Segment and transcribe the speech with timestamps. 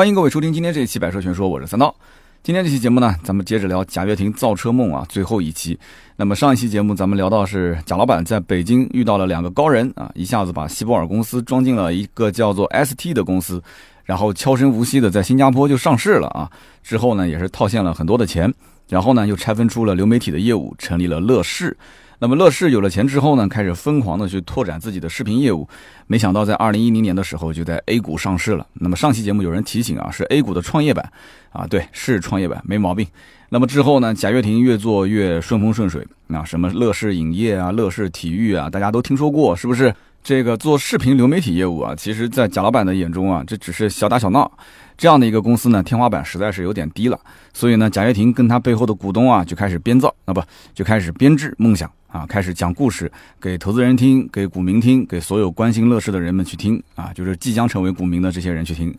[0.00, 1.94] 欢迎各位收听今天这一期《百车全说》，我是三刀。
[2.42, 5.78] 今天这期节目呢，咱们接着聊贾跃亭造车梦啊，最后一期。
[6.16, 13.62] 那么上一期节目咱们聊到是贾老板在北京遇到了两个高人啊，一下子把希波尔公司装进了一个叫做 ST 的公司，
[14.02, 16.50] 然后悄声无息的在新加坡就上市了啊。
[16.82, 18.50] 之后呢，也是套现了很多的钱，
[18.88, 21.76] 然后呢又拆分出了流媒体的业务，成立了乐视。
[22.22, 25.66] 那么乐视有了钱之后呢，开始疯狂的去拓展自己的视频业务。
[26.06, 28.66] 没想到在二零一零年的时候就在 A 股上市了。
[28.74, 31.10] 那么上期节目有人提醒啊，是 A 股的创业板
[31.50, 33.06] 啊，对，是创业板，没毛病。
[33.48, 39.94] 那么之后呢，贾跃亭越做越顺风顺水啊，什么乐视影业啊、乐视体育啊，大家都听说过，是不是？
[40.22, 44.52] 这个做视频流媒体业务啊，其实在贾老板的眼中啊，这只是小打小闹。
[45.00, 47.18] 这样的一个公司呢，天花板实在是有点低了。
[47.54, 50.42] 所以呢，贾跃亭跟他背后的股东啊，就开始编造啊，不，
[50.74, 51.90] 就开始编制梦想。
[52.08, 58.94] 啊，开始讲故事给投资人听，给股民听，给所有关心乐视的人们去听啊，就是即将成为股民的这些人去听，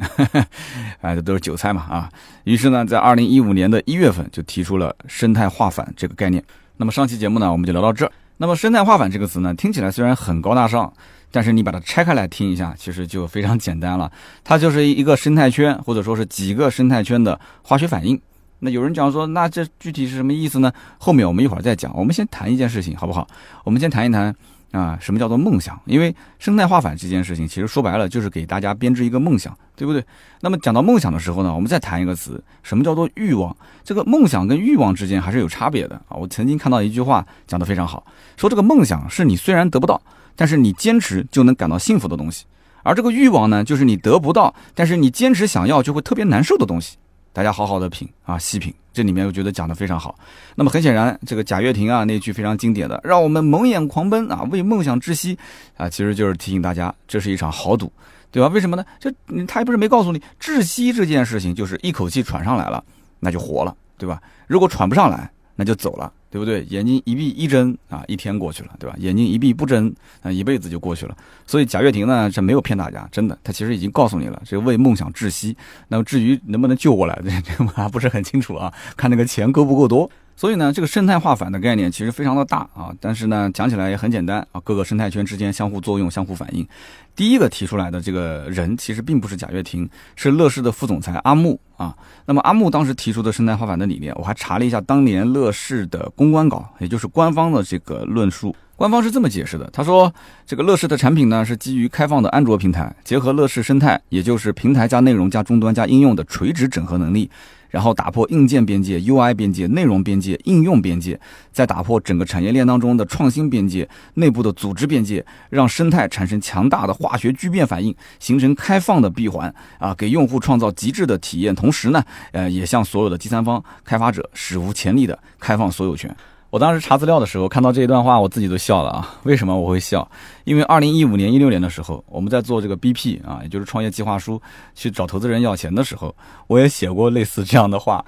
[1.01, 2.09] 哎，这都是韭菜嘛啊。
[2.45, 6.43] 于是呢，在二零一五年的一月份就提出了生态化反这个概念。
[6.77, 8.11] 那么上期节目呢，我们就聊到这儿。
[8.37, 10.91] 那么生态化反这个词呢，听起来虽然很高大上，
[11.31, 14.11] 但是你把它拆开来听一下，其实就非常简单了。
[14.43, 18.19] 它就是一个生态圈，或者说是几个生态圈的化学反应。
[18.59, 20.71] 那有人讲说，那这具体是什么意思呢？
[20.99, 21.91] 后面我们一会儿再讲。
[21.97, 23.27] 我们先谈一件事情，好不好？
[23.63, 24.35] 我们先谈一谈
[24.71, 25.79] 啊，什么叫做梦想？
[25.85, 30.05] 因为生态化反这件事情，其实说白了就是给大家编织一个梦想，对不对？
[30.41, 33.55] 那么讲到梦想的时候呢，我们再谈一个词，什么叫做欲望？
[33.83, 36.13] 这个梦想跟欲望之间还是有差别的啊。
[36.15, 38.05] 我曾经看到一句话讲得非常好，
[38.37, 39.99] 说这个梦想是你虽然得不到，
[40.35, 42.45] 但是你坚持就能感到幸福的东西，
[42.83, 46.97] 而这个欲望呢，就是你得不到，但是你坚持想要就会特别难受的东西。
[47.33, 50.13] 大家好好的品啊，细品，这里面我觉得讲的非常好。
[50.55, 55.37] 那么很显然，这个贾跃亭啊那句非常经典的“让我们蒙眼狂奔啊，为梦想窒息”，
[55.77, 57.89] 啊，其实就是提醒大家，这是一场豪赌，
[58.31, 58.49] 对吧？
[58.49, 58.83] 为什么呢？
[58.99, 59.09] 就
[59.47, 62.83] 他也不是没告诉你，窒息这件事情就是一口气喘上来了，
[63.21, 64.21] 那就活了，对吧？
[64.47, 66.11] 如果喘不上来，那就走了。
[66.31, 66.63] 对不对？
[66.69, 68.95] 眼睛一闭一睁啊，一天过去了，对吧？
[68.99, 71.17] 眼睛一闭不睁，啊，一辈子就过去了。
[71.45, 75.53] 所以贾跃亭呢，这没有骗大家，真的，他其实已经告诉你了，这为梦想窒息。
[75.89, 80.09] 那么至于能不能救过来，这这还不是很清楚啊，看那个钱够不够多。
[80.41, 86.67] 所以呢，这个生态化反的概念其实非常的大啊，但是呢，讲起来也很简单啊，各个生态圈之间相互作用、相互反应。
[87.15, 91.95] 第一个提出来的这个人其实并不是贾跃亭，是乐视的副总裁阿木啊。
[92.25, 98.55] 那么阿木当时提出的生态化反的理念，我还查了一下当年乐视的公关稿，也就是官方的这个论述。
[98.75, 100.11] 官方是这么解释的，他说
[100.47, 107.29] 这个乐视的产品呢是基于开放的安卓平台，结合乐视生态，也就是平台加内容加终端加应用的垂直整合能力。
[107.71, 111.19] 然后打破硬件边界、UI 边界、内容边界、应用边界，
[111.51, 126.15] 再打破整个产业链当中的创新边界、内部的组织边界，让生态产生强大的化学聚变反应，形成开放的闭环啊，给用户创造极致的体验，同时呢，呃，也向所有的第三方开发者史无前例的开放所有权。
[126.51, 129.15] 我当时查资料的时候看到这一段话，我自己都笑了啊！
[129.23, 130.05] 为什么我会笑？
[130.43, 134.39] 因为二零一五年、一六年的时候，我们在做这个 BP 啊，也就是创业计划书，
[134.75, 136.13] 去找投资人要钱的时候，
[136.47, 138.03] 我也写过类似这样的话。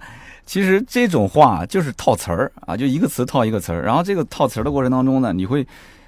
[0.45, 3.81] 其实这种话就是套词儿啊，就一个词套一个词儿。
[3.81, 5.65] 然后这个套词儿的过程当中呢，你会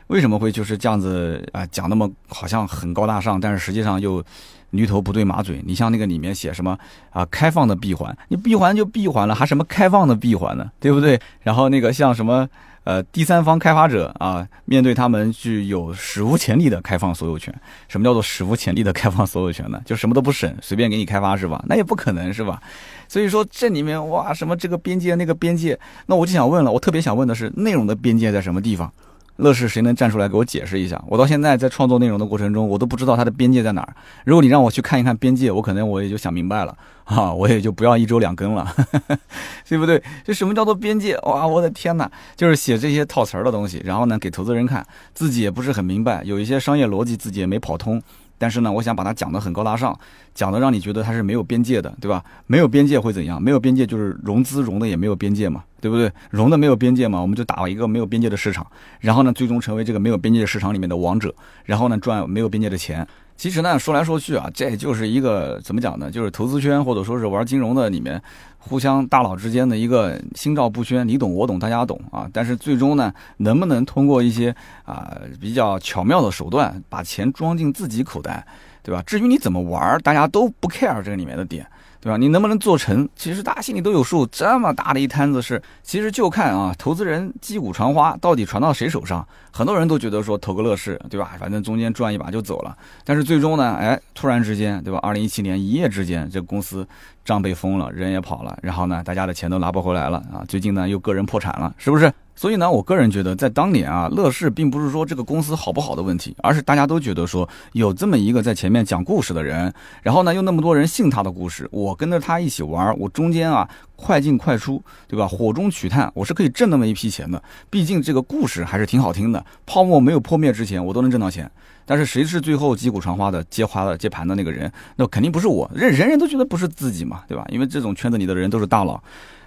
[0.08, 4.24] 为什么会就是这样子啊讲那么好像很高大上，但是实际上又。
[4.72, 6.78] 驴头不对马嘴，你像那个里面写什么
[7.12, 7.26] 啊？
[7.28, 10.70] 开放的闭环，你闭环就闭环了，还什么开放的闭环呢？
[10.82, 11.18] 对不对？
[11.44, 12.46] 然后那个像什么
[12.84, 17.54] 呃第三方开发者啊，面对他们具有史无前例的开放所有权。
[17.88, 19.82] 什么叫做史无前例的开放所有权呢？
[19.86, 21.64] 就什么都不审，随便给你开发是吧？
[21.70, 22.62] 那也不可能是吧？
[23.08, 28.92] 所以说这里面哇，什么这个边界那个边界，那我就想问了，我特别想问的是内容的边界在什么地方？
[29.38, 31.04] 乐视谁能站出来给我解释一下？
[31.08, 33.96] 我到现在在创作内容的过程中，我都不知道它的边界在哪儿。
[34.24, 38.74] 如果你让我去看一看边界，我可能我也就想明白了啊，我也就不要一周两更了，
[39.68, 40.02] 对不对？
[40.24, 41.18] 这什么叫做边界？
[41.24, 42.10] 哇，我的天哪！
[42.36, 48.02] 就是写这些套词儿的东西，然后呢给投资人看，自己也不是很明白，有一些商业逻辑自己也没跑通。
[48.38, 49.98] 但是呢，我想把它讲的很高大上，
[50.34, 52.24] 讲的让你觉得它是没有边界的，对吧？
[52.48, 53.42] 没有边界会怎样？
[53.42, 56.12] 没有边界就是融资融的也没有边界嘛，对不对？
[56.30, 58.66] 融的没有边界嘛，我们就打一个没有边界的市场，
[59.00, 61.34] 然后呢，最终成为这个没有边界的市场里面的王者，
[61.64, 63.08] 然后呢，赚没有边界的钱。
[63.38, 66.10] 其实呢，说来说去啊，这就是一个怎么讲呢？
[66.10, 68.22] 就是投资圈或者说是玩金融的里面，
[68.58, 72.30] 互相大佬之间的一个心照不宣，你懂我懂大家懂啊。
[72.32, 74.56] 但是最终呢，能不能通过一些
[74.86, 78.46] 啊比较巧妙的手段，把钱装进自己口袋，
[78.82, 79.04] 对吧？
[79.06, 81.68] 至于你怎么玩，大家都不 care 这个里面的点。
[82.06, 82.18] 对吧？
[82.18, 83.10] 你能不能做成？
[83.16, 84.28] 其实大家心里都有数。
[84.28, 89.28] 这么大的一摊子事，其实就看啊，投资人击鼓传花，到底传到谁手上？
[89.52, 91.32] 很多人都觉得说投个乐视，对吧？
[91.40, 92.78] 反正中间赚一把就走了。
[93.04, 95.00] 但是最终呢，哎，突然之间，对吧？
[95.02, 96.88] 二零一七年一夜之间，这公司
[97.24, 100.46] 账被封了，人也跑了，然后呢，大家的钱都拿不回来了啊！
[100.48, 102.14] 最近呢，又个人破产了，是不是？
[102.36, 109.74] 所以呢，我个人觉得，在当年啊，乐视并不是说这个公司好不好的问题，而是大家都觉得说有这么一个在前面讲故事的人，
[110.04, 115.26] 然后呢，又那么多人信他的故事，我跟着他一起玩，我中间啊快进快出，对吧？
[115.26, 117.42] 火中取炭，我是可以挣那么一批钱的。
[117.70, 121.50] 毕竟这个故事还是挺好听的，泡沫没有破灭之前，我都能挣到钱。
[121.86, 124.70] 但是谁是最后击鼓传花的接花的接盘的那个人？
[124.98, 127.46] 那肯定不是我，人人人都觉得不是自己嘛，对吧？
[127.48, 129.02] 因为这种圈子里的人都是大佬。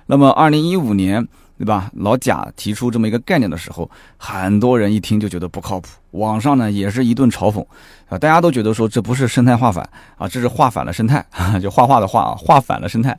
[0.06, 1.28] 那么二零一五年。
[1.58, 1.90] 对吧？
[1.94, 7.60] 老贾提出这么一个概念的时候，很多人一听就觉得不靠谱，网上呢也是一顿嘲讽
[8.08, 8.16] 啊！
[8.16, 11.26] 大家都觉得说这不是生态画反啊，这是画反了生态，
[11.60, 13.16] 就画画的画啊，画反了生态。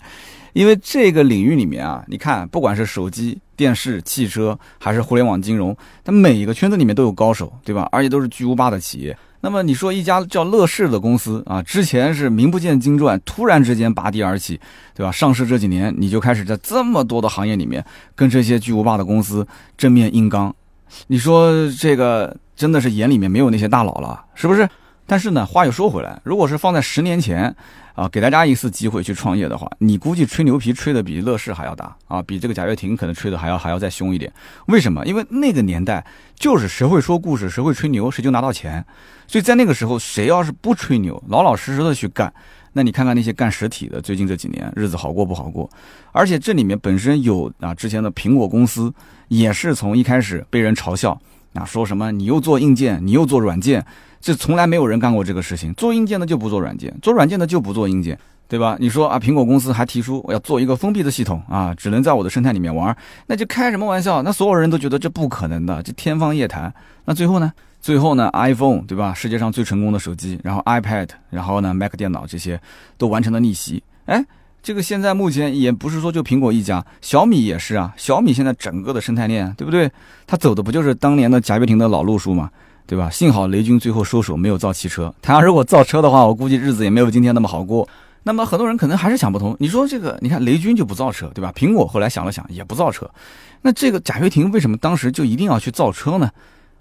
[0.54, 7.88] 因为这个领域里面啊，你看，不管是手机、电视、汽车，还是互联网金融，它每一个圈子里面都有高手，对吧？
[7.92, 9.18] 而且都是巨无霸的企业。
[9.42, 14.60] 那么你说一家叫乐视的公司啊，之前是名不见经传，突然之间拔地而起，
[14.94, 15.12] 对吧？
[15.12, 17.84] 上市这几年你就开始在这么多的行业里面
[18.16, 19.48] 跟这些巨无霸的公司
[19.78, 20.54] 正面硬刚，
[21.08, 24.68] 你说这个真的是眼里面没有那些大佬了，是不是？
[25.10, 27.54] 但是呢，话又说回来，如果是放在十年前。
[27.96, 34.32] 啊，给大家一次机会去创业的话，你估计吹牛皮吹的比乐视还要大啊，比这个贾跃亭可能吹的还要还要再凶一点。
[34.68, 35.06] 为什么？
[35.06, 38.86] 因为那个年代就是谁会说故事，谁会吹牛，谁就拿到钱。
[39.28, 42.34] 所以在那个时候，谁要是不吹牛，老老实实的去干，
[42.72, 45.70] 那你看看那些干实体的，最近这几年日子好过不好过？
[46.14, 48.94] 而且这里面本身有啊，之前的苹果公司
[49.28, 51.20] 也是从一开始被人嘲笑
[51.54, 53.86] 啊，说什么你又做硬件，你又做软件。
[54.22, 58.76] 这从来没有人干过这个事情，做硬件的就不做软件，做软件的就不做硬件，对吧？
[58.80, 62.96] 你说啊，苹果公司还提出我要做一个封闭的系统啊，只能在我的生态里面玩，
[63.28, 64.22] 那就开什么玩笑？
[64.22, 66.74] 那所有人都觉得这不可能的，这天方夜谭。
[67.06, 67.52] 那最后呢？
[67.82, 69.14] 最后呢？iPhone 对吧？
[69.14, 72.60] 世界上最成功的手机，然后 iPad，然后呢，Mac 电脑这些
[72.98, 73.82] 都完成了逆袭。
[74.04, 74.22] 哎，
[74.62, 77.94] 这个现在目前也不是说就苹果一家，小米也是啊。
[77.98, 79.90] 小米现在整个的生态链，对不对？
[80.28, 82.50] 它走的不就是当年的贾跃亭的老路数吗？
[82.86, 83.10] 对吧？
[83.10, 85.14] 幸好雷军最后收手，没有造汽车。
[85.22, 87.88] 他要如果造车的话，我估计日子也没有今天那么好过。
[88.24, 91.54] 那么很多人可能还是想不通，你说这个，你看雷军就不造车，对吧？
[91.56, 93.10] 苹果后来想了想，也不造车。
[93.62, 96.30] 那这个贾跃亭为什么当时就一定要去造车呢？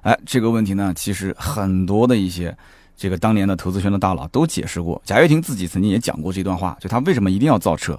[0.00, 2.56] 哎，这个问题呢，其实很多的一些
[2.98, 5.00] 这个当年的投资圈的大佬都解释过。
[5.04, 7.98] 贾跃亭自己曾经也讲过这段话，就他为什么一定要造车。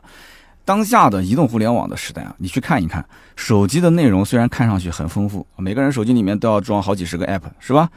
[0.66, 3.04] 当下的移动互联网的时代啊，你去看一看，
[3.36, 7.90] 手机的内容虽然看上去很丰富，每个人手机里面都要装好几十个 app，是吧？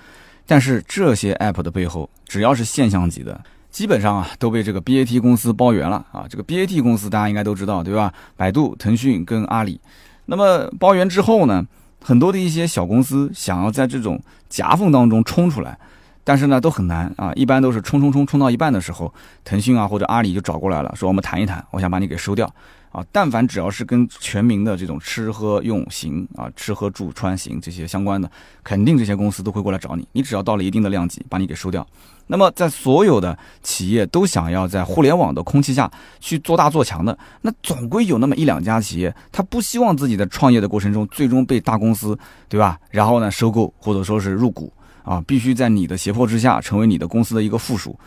[0.47, 3.39] 但是这些 app 的背后，只要是现象级的，
[3.71, 6.25] 基本上啊都被这个 BAT 公司包圆了啊。
[6.31, 8.15] 这个 BAT 公司大家应该都知道，对吧？
[8.37, 9.79] 百度、腾讯跟阿里。
[10.25, 11.67] 那么包圆之后呢，
[12.01, 14.19] 很多的一些小公司想要在这种
[14.49, 15.79] 夹缝当中冲出来。
[16.25, 17.33] 但是呢，都很难啊！
[17.35, 19.13] 一般都是冲冲冲冲到一半的时候，
[19.45, 22.47] 腾讯啊或者阿里就找过来了，说我们谈一谈，我想把你给收掉
[22.93, 23.05] 啊。
[23.11, 28.31] 但凡只要是跟全民的这种吃喝用行啊、吃喝住穿行这些相关的，
[28.63, 30.07] 肯定这些公司都会过来找你。
[30.13, 31.85] 你只要到了一定的量级，把你给收掉。
[32.29, 35.91] 那么在所有的企业都想要在互联网的空气下
[36.21, 42.17] 去做大做强的，那总归有那么一两家企业，他不希望自己在创业的过程中最终被大公司，
[42.49, 42.79] 对吧？
[42.91, 44.73] 然后呢收购或者说是入股。
[45.05, 47.99] 啊，必须在你的胁迫之下成为你的公司的一个附属。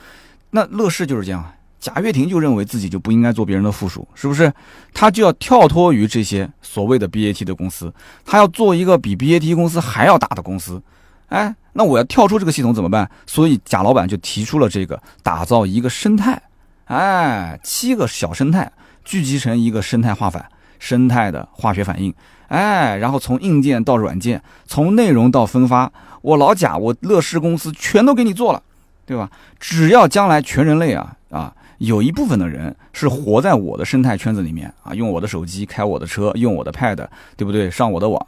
[0.51, 1.45] 那乐视就是这样，
[1.79, 4.51] 贾跃亭就认为自己就不应该做别人的附属，是不是？
[4.93, 10.81] 他就要跳脱于这些所谓的 BAT 的公司，他要做一个比 BAT 公司还要大的公司。
[11.27, 13.09] 哎，那我要跳出这个系统怎么办？
[13.25, 16.41] 所以贾老板就提出了这个打造一个生态，
[16.85, 18.71] 哎，七个小生态
[19.03, 20.47] 聚集成一个生态化反，
[20.85, 22.13] 生态的化学反应，
[22.47, 25.91] 哎，然后从硬件到软件，从内容到分发。
[26.21, 28.61] 我老贾，我乐视公司全都给你做了，
[29.03, 29.31] 对吧？
[29.59, 37.71] 只要将来全人类啊啊，有一部分的人是活在我的生态圈子里面啊，用我的手机开我的车，用我的 pad，对不对？
[37.71, 38.27] 上我的网，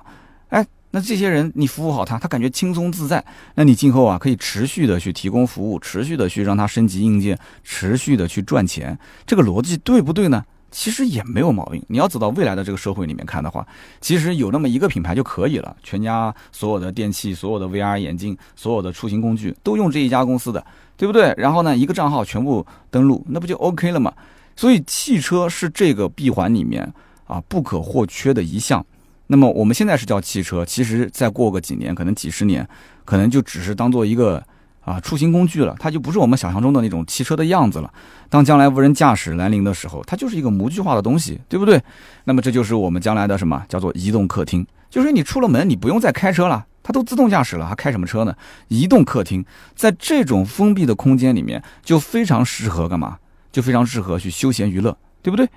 [0.49, 3.23] 哎，那这些人你服务好他，他感觉轻松自在，
[3.53, 8.97] 那你今后啊可以持续的去提供服务，持续的去让他升级硬件，持续的去赚钱，
[9.27, 10.43] 这个逻辑对不对呢？
[10.71, 11.83] 其实也没有毛病。
[11.87, 13.65] 你要走到未来的这个社会里面看的话，
[14.01, 15.75] 其实有那么一个品牌就可以了。
[15.81, 21.33] 全家所有的电器、所有的 VR 眼镜、所有的出行工具都用这一家公司的，对不对？
[21.37, 24.13] 然后呢，一个账号全部登录，那不就 OK 了吗？
[24.55, 26.91] 所以汽车是这个闭环里面
[27.25, 28.85] 啊不可或缺的一项。
[29.27, 32.67] 那么我们现在是叫汽车，其实再过个几年，可能几十年，
[33.05, 34.43] 可能就只是当做一个。
[34.87, 37.93] 啊，出行工具了，它就不是我们想象中的那种汽车的样子了。
[38.29, 41.81] 当将来无人驾驶来临的时候，它就是一个模具化的东西，对不对？
[42.23, 44.65] 那么这就是我们将来的什么叫做移动客厅？
[44.89, 48.33] 就是你出了门，你不用再开车了，它都自动驾驶了，还开什么车呢？
[48.69, 49.43] 移动客厅
[49.75, 53.17] 在这种封闭的空间里面，就非常适合干嘛？
[53.51, 55.49] 就非常适合去休闲娱乐，对不对？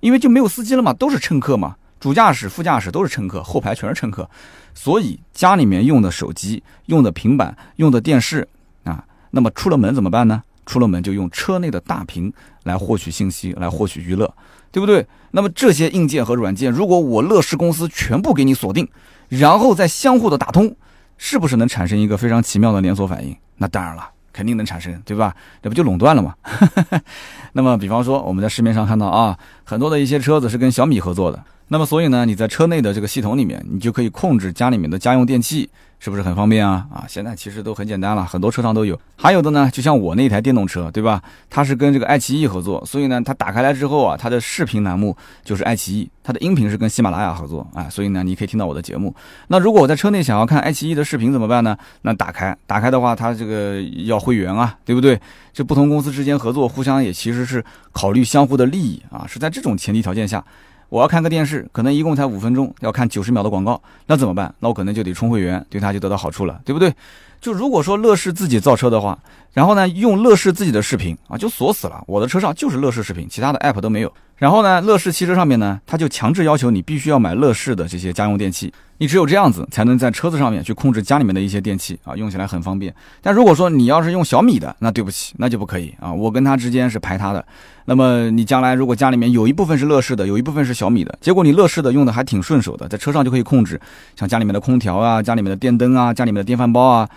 [0.00, 4.28] 因为就没有司机了嘛，都是乘客嘛，主驾驶、副驾驶都是乘客，后排全是乘客，
[4.74, 8.46] 所以家里面用的手机、用的平板、用的电视，
[9.36, 10.42] 那么出了门怎么办呢？
[10.64, 12.32] 出了门就用车内的大屏
[12.64, 14.34] 来获取信息，来获取娱乐，
[14.72, 15.06] 对不对？
[15.30, 18.88] 那么这些硬件和软件，如果我乐视公司全部给你锁定，
[19.28, 20.74] 然后再相互的打通，
[21.18, 23.36] 是不是能产生一个非常奇妙的连锁反应？
[23.58, 24.10] 那当然了。
[24.32, 25.34] 肯定能产生，对吧？
[25.62, 26.34] 这不就垄断了吗？
[27.52, 31.42] 那么，比方说我们在市面上看到啊，很多的一些车子是跟小米合作的。
[31.68, 35.68] 那么，所以呢，你在车内的这个系统里面，你就可以控制家里面的家用电器。
[35.98, 36.86] 是不是很方便啊？
[36.92, 39.00] 啊，现在其实都很简单了，很多车上都有。
[39.16, 41.22] 还有的呢，就像我那台电动车，对吧？
[41.48, 49.12] 它是跟这个爱奇艺合作，所以呢，它打开来之后啊，它的视频栏目就是爱奇艺，它的音频是跟喜马拉雅合作啊，所以呢，你可以听到我的节目。
[49.48, 51.74] 那如果我在车内想要看爱奇艺的视频怎么办呢？
[52.02, 55.18] 那打开，打开的话，它这个要会员啊，对不对？
[55.54, 60.44] 这不同公司之间合作，互相也其实是考虑相互的利益啊，是在这种前提条件下。
[60.96, 64.54] 我要看个电视，可能一共才五分钟，要看九十秒的广告，那怎么办？
[64.58, 66.90] 那我可能就得充会员，对他就得到好处了，对不对？
[67.38, 69.18] 就如果说乐视自己造车的话，
[69.52, 72.02] 然后呢，用乐视自己的视频啊，就锁死了。
[72.06, 74.10] 我的车上就是乐视视频，其他的 app 都没有。
[74.36, 78.72] 然后呢，乐视汽车上面呢，它就强制要求你必须要买乐视的这些家用电器。
[78.98, 82.94] 你只有这样子，才能在车子上面去控制家里面的一些电器啊，用起来很方便。
[83.20, 86.12] 但如果说你要是用小米的，那对不起，那就不可以啊。
[86.12, 87.44] 我跟它之间是排他的。
[87.86, 93.80] 那么你将来如果家里面有一部分是乐视的，有一部分是小米的，结果你乐视的用的还挺顺手的，在车上就可以控制，
[94.16, 97.08] 像家里面的空调啊、家里面的电灯啊、家里面的电饭煲啊。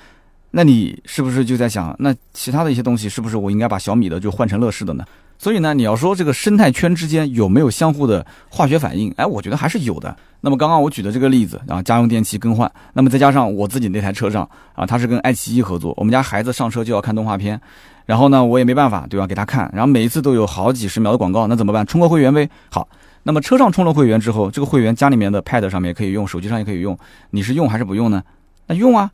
[0.51, 5.03] 那你是不是就在想，那其他的一些东西是不是我应该把小米的就换成乐视的呢？
[5.39, 9.09] 所以呢，你要说这个生态圈之间有没有相互的化学反应？
[9.15, 10.13] 哎，我觉得还是有的。
[10.41, 17.59] 那么刚刚我举的这个例子啊，家用电器更换，那么再加上我自己那台车上啊，它是跟爱奇艺合作，我们家孩子上车就要看动画片，
[18.05, 19.25] 然后呢，我也没办法，对吧？
[19.25, 21.87] 给他看，然后每一次都有好几十秒的广告，那怎么办？
[21.87, 22.49] 充个会员呗。
[22.69, 22.85] 好，
[23.23, 26.97] 那么车上充了会员之后，这个会员家里面的 Pad 上面可以用，手机上也可以用，
[27.29, 28.21] 你是用还是不用呢？
[28.67, 29.09] 那用啊。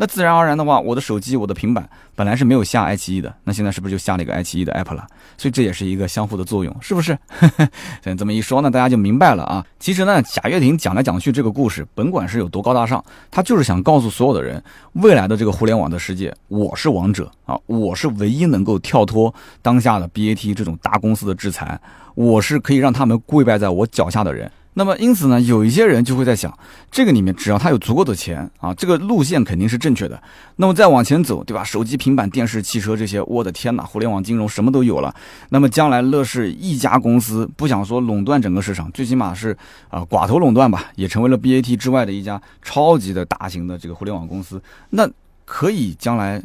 [0.00, 5.04] 那自然而然的话，我的手机、我的平板本来是没有下爱奇艺的，那现在是不是就下了一个爱奇艺的 app 了？
[5.36, 7.18] 所以这也是一个相互的作用，是不是？
[8.16, 9.66] 这么一说呢，大家就明白了啊。
[9.80, 14.62] 其实呢，贾跃亭讲来讲去这个故事，甭管是有多高大上，他就是想告诉所有的人，
[14.92, 21.76] 未来的这个互联网的世界，我是王者啊，我是唯一能够跳脱当下的 BAT 这种大公司的制裁，
[22.14, 24.48] 我是可以让他们跪拜在我脚下的人。
[24.78, 26.56] 那么，因此呢，有一些人就会在想，
[26.88, 30.22] 这个里面只要他有足够的钱啊，这个路线肯定是正确的。
[30.54, 31.64] 那么再往前走，对吧？
[31.64, 35.12] 手机、平板、电视、汽车这些，我的天哪，互联网金融什么都有了。
[35.48, 39.50] 那么将来乐视一家公司，不想说垄断整个市场，最起码是
[39.88, 45.10] 啊寡头垄断吧，也成为了 BAT 之外的一家超级的大型的这个互联网公司，那
[45.44, 46.40] 可以将来。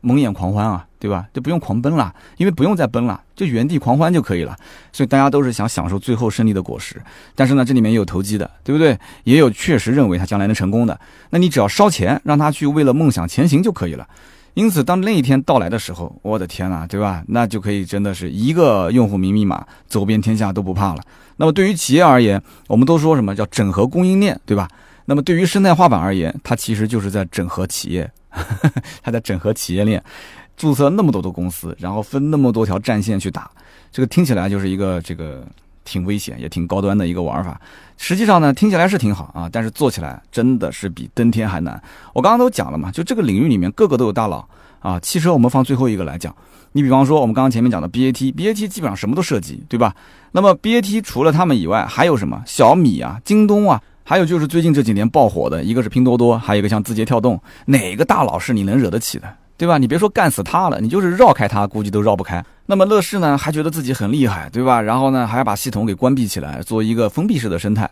[0.00, 1.26] 蒙眼狂欢啊，对吧？
[1.32, 4.56] 就不用狂奔了，因为不用再奔了，就原地狂欢就可以了。
[4.92, 7.00] 所以大家都是想享受最后胜利的果实。
[7.34, 8.98] 但是呢，这里面也有投机的，对不对？
[9.24, 10.98] 也有确实认为他将来能成功的。
[11.30, 14.06] 那你只要烧钱，让他去为了梦想前行就可以了。
[14.54, 17.22] 因此，当那一天到来的时候，我的天呐，对吧？
[17.28, 21.02] 那就可以真的是一个用户名密码走遍天下都不怕了。
[21.36, 24.68] 那么对于企业而言，我们都说什么叫整合供应链，对吧？
[25.04, 28.10] 那么对于生态画板而言，它其实就是在整合企业。
[29.02, 30.02] 他在整合企业链，
[30.58, 33.50] 注册那么多的公司，然后分那么多条战线去打，
[33.90, 35.42] 这个听起来就是一个这个
[35.84, 37.58] 挺危险也挺高端的一个玩法。
[37.96, 41.80] 实际上呢，听起来是挺好啊，但是做起来真的是比登天还难。
[42.12, 44.46] 我刚刚都讲了嘛，就这个领域里面个个都有大佬
[44.80, 44.98] 啊。
[45.00, 46.34] 汽车我们放最后一个来讲，
[46.72, 49.94] 你比方说我们刚刚前面讲的 BAT，BAT 基本上什么都涉及，对吧？
[50.32, 52.42] 那么 BAT 除了他们以外，还有什么？
[52.44, 53.80] 小米啊，京东啊。
[54.04, 59.76] 还有就是最近这几年爆火的，一个是拼多多，还有一个像字节跳动，哪个大佬是你能惹得起的，对吧？
[59.76, 62.42] 你别说干死他了，你就是绕开他，估计都绕不开。
[62.64, 64.80] 那么乐视呢，还觉得自己很厉害，对吧？
[64.80, 67.90] 然后呢，还要把系统给关闭起来，做一个封闭式的生态。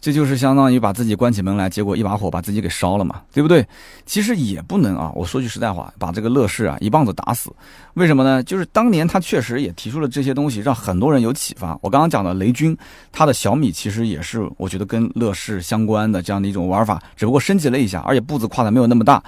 [0.00, 3.66] 这就是相当于把自己关起门来，结果一把火把自己给烧了嘛，对不对？
[4.04, 7.50] 其实也不能啊，我说句实在话，把这个乐视啊一棒子打死。
[7.94, 8.42] 为什么呢？
[8.42, 11.78] 就是当年他确实也提出了这些东西，让很多人有启发。
[11.80, 12.76] 我刚刚讲的雷军，
[13.12, 19.22] 他的小米其实也是我觉得跟乐视相关的这样的一种玩法，只不过升级了一下，而且步子跨的没有那么大。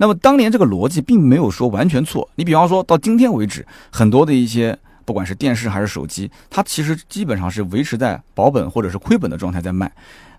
[0.00, 2.28] 那么当年这个逻辑并没有说完全错。
[2.34, 4.76] 你比方说到今天为止，很多的一些。
[5.02, 9.90] 不管是电视还是手机，它其实基本上是维持在保本或者是亏本的状态在卖。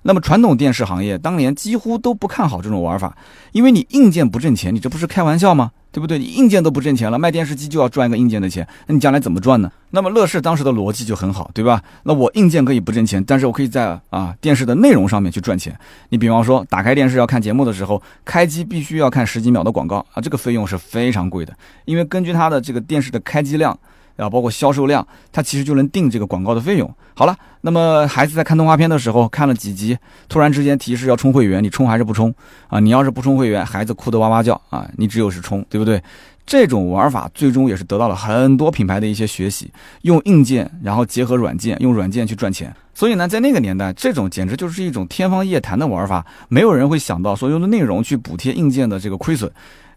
[0.03, 3.15] 那么传统电视行业当年几乎都不看好这种玩法，
[3.51, 5.71] 因为你硬件不挣钱，你这不是开玩笑吗？
[5.91, 6.17] 对不对？
[6.17, 9.69] 你硬件都不挣钱了，卖电视机就要赚一个硬件的钱，那你将来怎么赚呢？
[9.89, 11.83] 那么乐视当时的逻辑就很好，对吧？
[12.03, 15.77] 那我硬件可以不挣钱，但是我可以在啊电视的内容上面去赚钱。
[16.07, 21.53] 你比方说打开电视要看节目的时候，开机必须要看十几秒的广告啊，这个费用是非常贵的，
[21.83, 23.77] 因为根据它的这个电视的开机量。
[24.21, 26.93] 啊，包括销售量，它其实就能定这个广告的费用。
[27.15, 29.97] 好了，那么孩子在看动画片的时候，看了几集，
[30.29, 32.33] 突然之间提示要充会员，你充还是不充？
[32.67, 36.01] 啊，你要是不充会员，孩子哭得哇哇叫啊，你只有是充，对不对？
[36.45, 42.73] 这种玩法最终也是得到了很多品牌的一些学习，用硬件然后结合软件，用软件去赚钱。
[42.93, 49.49] 所以呢，在那个年代，这种简直就是一种天方夜谭的玩法，没有人会想到说用的内容去补贴硬件的这个亏损。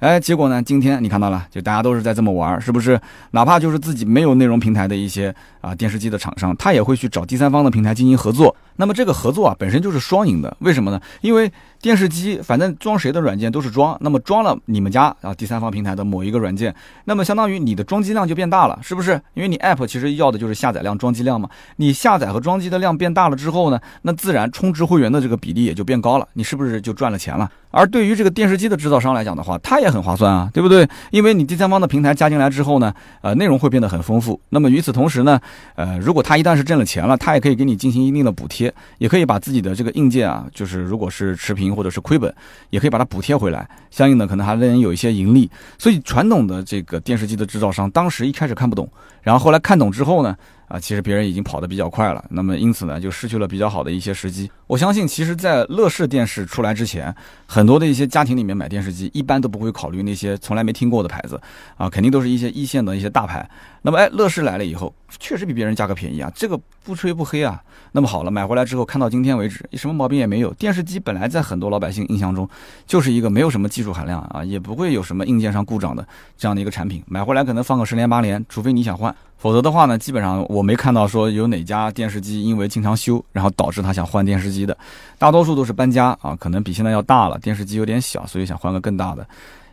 [0.05, 0.63] 哎，结果呢？
[0.63, 3.01] 今天你看到了，就大家都是在这么玩，是不是？
[3.31, 8.55] 哪怕就是自己没有内容平台的一些啊电视机的厂商，他也会去找第三方的平台进行合作。
[8.77, 10.57] 那么这个合作啊，本身就是双赢的。
[10.61, 11.01] 为什么呢？
[11.21, 11.51] 因为
[11.81, 19.21] 电视机反正装谁的软件都是装，那么装了你们家啊第三方平台的某一个软件，那么相当于你的装机量就变大了，是不是？
[19.35, 21.49] 因为你 App 其实要的就是下载量、装机量嘛。
[21.77, 27.51] 你下载和装机的量变大了之后呢，那自然充值会员的这个比例也就变高了，你是不是就赚了钱了？
[27.71, 30.89] 而对于这个电视机的制造商来讲的话，它也很划算啊，对不对？
[31.11, 34.41] 因为你第三方的平台加进来之后呢，呃，内容会变得很丰富。
[34.49, 35.41] 那么与此同时呢，
[35.75, 38.64] 呃，如果他一旦是挣了钱了，他也可以给你进行一定的补贴，
[38.99, 42.33] 也可以把自己的这个硬件啊，就是如果是持平或者是亏本，
[42.71, 43.69] 也可以把它补贴回来。
[43.91, 45.51] 相应的，可能还能有一些盈利。
[45.79, 48.89] 所以传统的这个电视机的制造商，当时一开始看不懂，
[49.23, 50.37] 然后后来看懂之后呢？
[50.67, 54.51] 啊，其实别人已经跑得比较快了，那么因此呢，就失去了比较好的一些时机。
[54.67, 57.15] 我相信，其实，在乐视电视出来之前，
[57.47, 61.39] 很多的一些家庭里面买电视机，一般都不会考虑那些从来没听过的牌子，
[61.77, 63.49] 啊，肯定都是一些一线的一些大牌。
[63.83, 67.61] 那么，哎，乐视来了以后，确实比别人价格便宜啊，这个不吹不黑啊。
[67.93, 70.53] 那么好了，买回来之后看到今天为止，什么毛病也没有。
[70.55, 72.49] 电视机本来在很多老百姓印象中，
[72.87, 77.03] 就是一个没有什么技术含量啊，也不会有什么硬件上故障的这样的一个产品。
[77.07, 79.15] 买回来可能放个十年八年，除非你想换。
[79.39, 84.77] 否则的话呢，基本上我没看到说有哪家电视机因为经常修，然后导致他想换电视机的，
[85.19, 89.27] 大多数都是搬家啊，可能比现在要大了，电视机有点小，所以想换个更大的。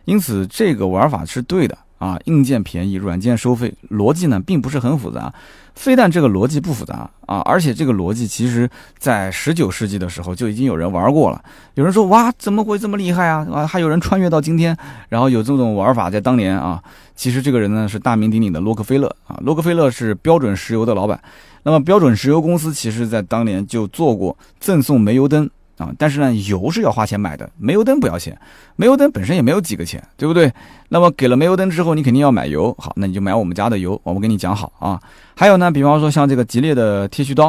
[0.04, 5.32] 因此这个玩法是对的啊，硬件便宜，软件收费，逻辑呢并不是很复杂。
[5.76, 8.68] 非但这个逻辑不复杂啊，而且这个逻辑其实
[8.98, 11.40] 在十九世纪的时候就已经有人玩过了。
[11.74, 13.46] 有人说哇，怎么会这么厉害啊？
[13.52, 14.76] 啊，还有人穿越到今天，
[15.10, 16.82] 然后有这种玩法在当年啊。
[17.14, 21.22] 其实这个人呢是大名鼎鼎的洛克菲勒啊，洛克菲勒是标准石油的老板。
[21.62, 25.48] 那么标准石油公司其实在当年就做过赠送煤油灯。
[25.78, 28.38] 啊，但是呢，油是要花钱买的，煤油灯不要钱，
[28.76, 30.52] 煤油灯本身也没有几个钱，对不对？
[30.88, 35.00] 那么给了煤油灯之后，你肯定要买油，好，那你就买我们家的油，我们跟你讲好啊。
[35.34, 37.48] 还有呢，比方说像这个吉列的剃须刀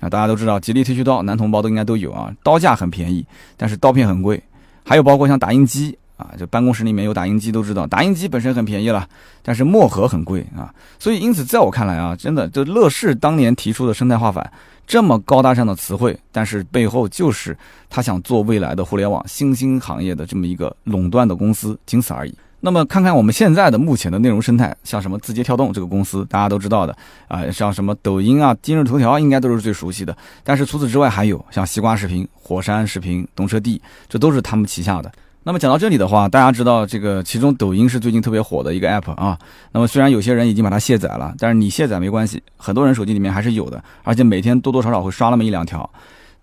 [0.00, 4.42] 啊，大家都知道，吉列剃须刀，男同胞都应该都有啊，刀架很便宜，但是刀片很贵。
[4.86, 9.06] 还有包括像打印机啊，就办公室里面有打印机都知道，打印机本身很便宜了，
[9.42, 10.72] 但是墨盒很贵啊。
[10.98, 14.48] 所以因此，在我看来啊，真的，就乐视当年提出的生态化反。
[14.86, 17.56] 这么高大上的词汇，但是背后就是
[17.88, 22.34] 他想做未来的互联网新兴行业的这么一个垄断的公司，仅此而已。
[22.60, 26.96] 那么看看我们现在的目前的内容生态，像什么字节跳动这个公司，大家都知道的
[27.28, 30.16] 啊，像什么抖音啊、今日头条应该都是最熟悉的。
[30.42, 35.12] 但是除此之外，还有像西瓜视频、火山视频、动车帝，这都是他们旗下的。
[35.46, 39.38] 那么讲到这里的话，大家知道这个其中抖音是最近特别火的一个 app 啊。
[39.72, 45.88] 那么虽然有些人已经把它卸载了，但是你卸载没关系，很多人手机里面还是有的，而且每天多多少少会刷那么一两条。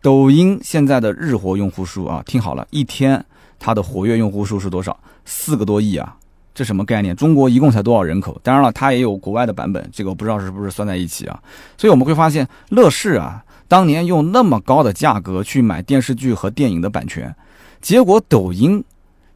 [0.03, 3.23] 抖音现在的日活用户数啊，听好了，一天
[3.59, 4.95] 它的活跃用户数是多少？
[5.25, 6.15] 四个多亿啊！
[6.53, 7.15] 这什么概念？
[7.15, 8.39] 中国一共才多少人口？
[8.43, 11.39] 当然了，它也有国外的版本，这个我不知道是不是算在一起啊。
[11.75, 17.35] 所以我们会发现，乐视啊，当年用那么高的价格去买电视剧和电影的版权，
[17.81, 18.83] 结果抖音。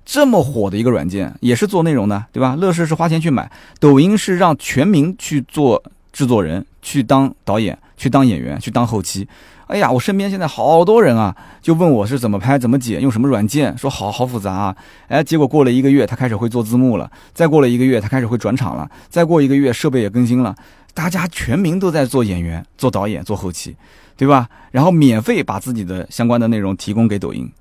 [0.06, 2.56] 这么火的一个软件，也是做内容的，对吧？
[2.56, 5.82] 乐视是花钱去买，抖音是让全民去做
[6.14, 9.28] 制作人，去当导演，去当演员，去当后期。
[9.68, 14.76] 哎呀，我身边现在好多人啊，就问我是怎么拍、怎么剪、用什么软件，说好好复杂啊。
[15.08, 20.56] 哎，结果过了一个月，他开始会做字幕了；再过了一个月，他开始会转场了；再过一个月，设备也更新了。
[20.94, 23.76] 大家全民都在做演员、做导演、做后期，
[24.16, 24.48] 对吧？
[24.70, 27.52] 然后免费把自己的相关的内容提供给抖音。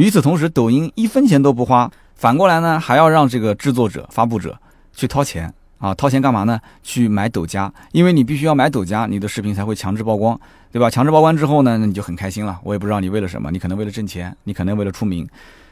[0.00, 4.58] 与此同时，抖音一分钱都不花，反过来呢，还要让这个制作者、发布者
[4.94, 5.92] 去掏钱啊！
[5.92, 6.58] 掏钱干嘛呢？
[6.82, 10.40] 去买抖加，因为你必须要买抖加，你的视频才会强制曝光，
[10.72, 10.88] 对吧？
[10.88, 12.58] 强制曝光之后呢，那你就很开心了。
[12.64, 15.28] 我也不知道你为了什么，你可能为了挣钱，你可能为了出名。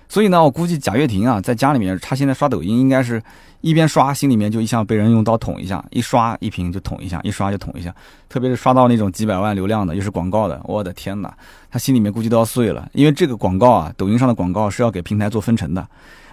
[0.08, 3.22] 所以呢，我估计贾跃亭啊，在家里面，他现在刷抖音，应该是
[3.60, 7.94] 一边刷，心里面就像被人用刀捅一下，一刷一屏就捅一下，一刷就捅一下。
[8.28, 11.32] 特别是刷到那种几百万流量的，又是广告的，我的天哪，
[11.70, 12.88] 他心里面估计都要碎了。
[12.94, 15.86] 因为这个广告啊，抖音上的广告是要给平台做分成的，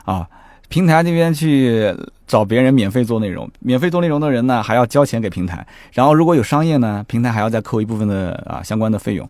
[0.06, 0.26] 啊，
[0.70, 1.94] 平台那边去
[2.26, 9.30] 找别人免费做内容，免费做内容的人呢，还要交钱给平台，然后如果有商业呢，平台还要再扣一部分的啊相关的费用。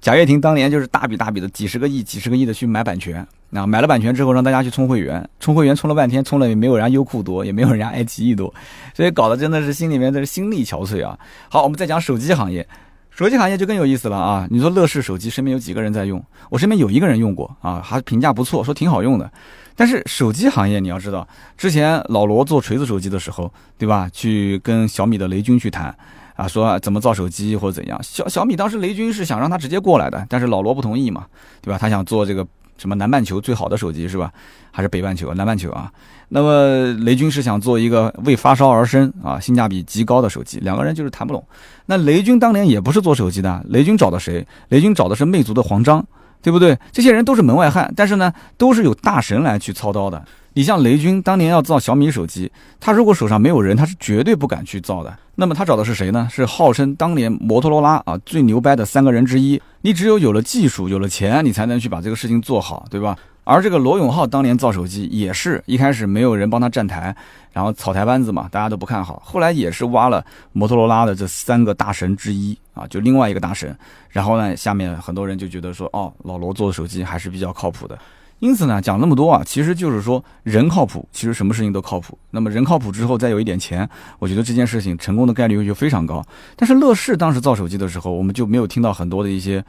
[0.00, 8.52] 贾跃亭当年就是大笔大笔的几十个亿、几十个亿的去买版权，那买了版权之后让大家去充会员，充会员充了半天，充了也没有人家优酷多，也没有人家爱奇艺多，
[8.94, 11.18] 所以搞得真的是心里面的心力憔悴啊。
[11.48, 12.66] 好，我们再讲手机行业，
[13.10, 14.46] 手机行业就更有意思了啊。
[14.48, 16.22] 你说乐视手机身边有几个人在用？
[16.50, 19.28] 我身边有一个人用过啊，还评价不错，说挺好用的。
[19.74, 24.08] 但是手机行业你要知道，之前老罗做锤子手机的时候，对吧？
[24.12, 25.94] 去跟小米的雷军去谈。
[26.36, 27.98] 啊，说怎么造手机或者怎样？
[28.02, 31.26] 小小米当时雷军是想让他直接过来的，但是老罗不同意嘛，
[31.60, 31.78] 对吧？
[31.78, 32.46] 他想做这个
[32.76, 34.30] 什么南半球最好的手机是吧？
[34.70, 35.90] 还是北半球、南半球啊？
[36.28, 41.42] 那么雷军是想做一个为发烧而生啊，性价比极高的手机，两个人就是谈不拢。
[41.86, 44.46] 那雷军当年也不是做手机的，雷军找的谁？
[44.68, 46.04] 雷军找的是魅族的黄章，
[46.42, 46.76] 对不对？
[46.92, 50.22] 这些人都是门外汉，但是呢，都是有大神来去操刀的。
[50.56, 55.14] 你像雷军当年要造小米手机，他如果手上没有人，他是绝对不敢去造的。
[55.34, 56.26] 那么他找的是谁呢？
[56.32, 59.60] 是号称当年摩托罗拉啊最牛掰的三个人之一。
[59.82, 63.14] 你只有有了技术，有了钱，你才能去把这个事情做好，对吧？
[63.44, 67.14] 而这个罗永浩当年造手机也是一开始没有人帮他站台，
[67.52, 69.22] 然后草台班子嘛，大家都不看好。
[69.22, 73.76] 后来也是挖了摩托罗拉的这三个大神之一啊，就另外一个大神。
[74.08, 77.98] 然后呢，下面很多人就觉得说，哦，老罗做的手机还是比较靠谱的。
[78.38, 82.18] 因此呢，讲那么多啊，其实就是说人靠谱，其实什么事情都靠谱。
[82.30, 86.24] 那么人靠谱之后，再有一点钱，我觉得这件事情成功的概率就非常高。
[86.54, 89.64] 但是乐视当时造手机的时候，我们就没有听到很多的一些。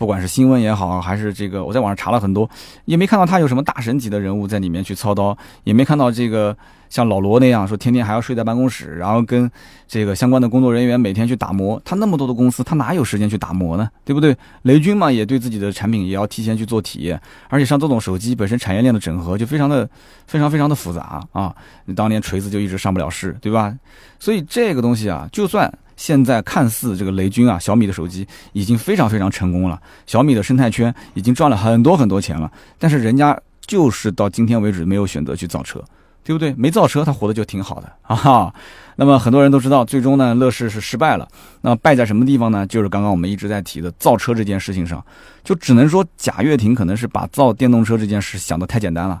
[0.00, 2.48] 不管是新闻也好，还是这个，我在网上查了很多，
[2.86, 6.56] 也没看到他有什么大神级的人物在里面去操刀，也没看到这个
[6.88, 9.50] 像老罗那样说天天还要睡在办公室，然后跟
[9.86, 11.78] 这个相关的工作人员每天去打磨。
[11.84, 13.90] 他那么多的公司，他哪有时间去打磨呢？
[14.02, 14.34] 对不对？
[14.62, 19.86] 雷军嘛，也对自己的产品也要提前去做体验，而且像这种手机本身产业链的整合就非常的
[20.26, 21.54] 非常非常的复杂啊。
[21.94, 23.76] 当年锤子就一直上不了市，对吧？
[24.18, 25.70] 所以这个东西啊，就算。
[26.00, 32.50] 现在看似这个雷军啊，小米的手机已经非常非常成功了，小米的生态圈已经赚了很多很多钱了。
[32.78, 35.78] 但是人家就是到今天为止没有选择去造车，
[36.24, 36.54] 对不对？
[36.54, 38.50] 没造车，他活的就挺好的啊。
[38.96, 41.28] 那么很多人都知道，最终呢，乐视是失败了。
[41.60, 42.66] 那败在什么地方呢？
[42.66, 45.04] 就是刚刚我们一直在提的造车这件事情上，
[45.44, 49.20] 就只能说贾跃亭可能是把造电动车这件事想得太简单了。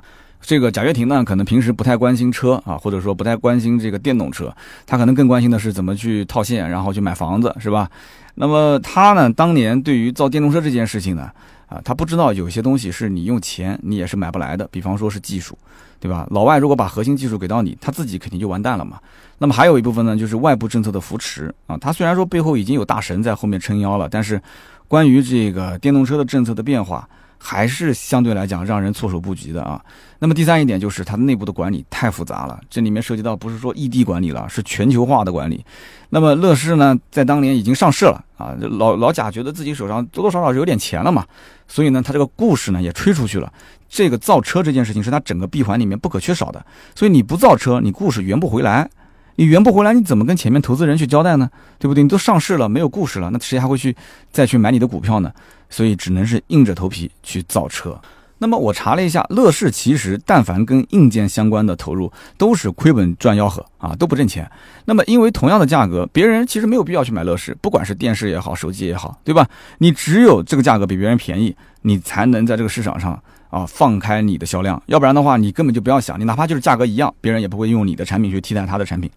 [0.50, 4.52] 这个贾跃亭呢，可能平时不太关心车啊，或者说不太关心这个电动车，
[4.84, 7.88] 他可能更关心的是怎么去套现，然后去买房子，是吧？
[8.34, 11.30] 那么他呢，当年对于造电动车这件事情呢，
[11.68, 15.56] 啊，他不知道有些东西是你用钱你也是买不来的，比方说是技术，
[16.00, 16.26] 对吧？
[16.32, 18.98] 老外如果把核心技术给到你，他自己肯定就完蛋了嘛。
[19.38, 24.42] 那么还有一部分呢，就是外部政策的扶持啊，他虽然说背后已经有大神在后面撑腰了，但是
[24.88, 27.08] 关于这个电动车的政策的变化。
[27.42, 29.80] 还是相对来讲让人措手不及的啊。
[30.18, 35.64] 那么第三一点就是它内部的管理太复杂了，这里面涉及到不是说异地管理了，是全球化的管理。
[36.10, 41.24] 那么乐视呢，在当年已经上市了啊，老老贾觉得自己手上多多少少是有点钱了嘛，
[41.66, 43.50] 所以呢，他这个故事呢也吹出去了。
[43.88, 48.88] 这个造车这件事情是他整个闭环里面不可缺少的，所以你不造车，你故事圆不回来。
[49.36, 51.48] 你圆不回来，你怎么跟前面投资人去交代呢？
[51.78, 52.02] 对不对？
[52.02, 53.96] 你都上市了，没有故事了，那谁还会去
[54.30, 55.32] 再去买你的股票呢？
[55.70, 57.98] 所以只能是硬着头皮去造车。
[58.36, 64.50] 那么我查了一下，乐视其实但凡跟硬件相关的投入都是亏本赚吆喝啊，都不挣钱。
[64.84, 69.48] 那么因为同样的价格，别人其实没有必要去买乐视，不管是电视也好，手机也好，对吧？
[69.78, 73.22] 你只有这个价格比别人便宜，你才能在这个市场上。
[73.50, 79.10] 啊，放开你的销量，要不然的话，你根本就不要想，你哪怕就是价格一样，别人也不会用你的产品去替代他的产品。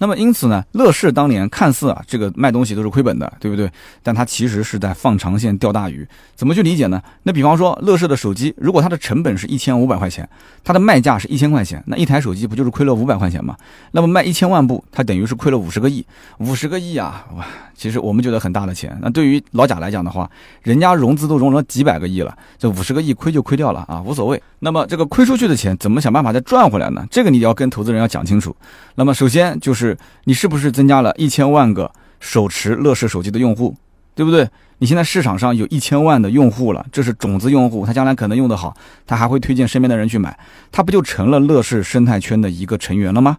[0.00, 3.70] 那么因此呢，乐视当年看似啊，这个卖东西都是亏本的，对不对？
[4.02, 6.08] 但它其实是在放长线钓大鱼。
[6.34, 7.02] 怎么去理解呢？
[7.22, 10.26] 那比方说，乐视的手机，如果它的成本是一千五百块钱，
[10.64, 13.54] 它的卖价是一千块钱，那一台手机不就是亏了五百块钱吗？
[13.90, 16.02] 那么卖一千万部，它等于是亏了五十个亿，
[16.38, 17.26] 五十个亿啊！
[17.36, 17.46] 哇，
[17.80, 18.94] 其实我们觉得很大的钱。
[19.00, 20.30] 那对于老贾来讲的话，
[20.62, 24.42] 人家融资都融了几百个亿了，这五十个亿亏就亏掉了啊，无所谓。
[24.58, 27.06] 那么这个亏出去的钱怎么想办法再赚回来呢？
[27.10, 28.54] 这个你要跟投资人要讲清楚。
[28.96, 33.74] 那么首先就是你是不是增加了一千万个手持乐视手机的用户，
[34.14, 34.46] 对不对？
[34.76, 40.38] 你现在市场上有一千万的用户了，这是种子用户，他将来可能用得好，他还会推荐身边的人去买，
[40.70, 43.38] 他不就成了乐视生态圈的一个成员了吗？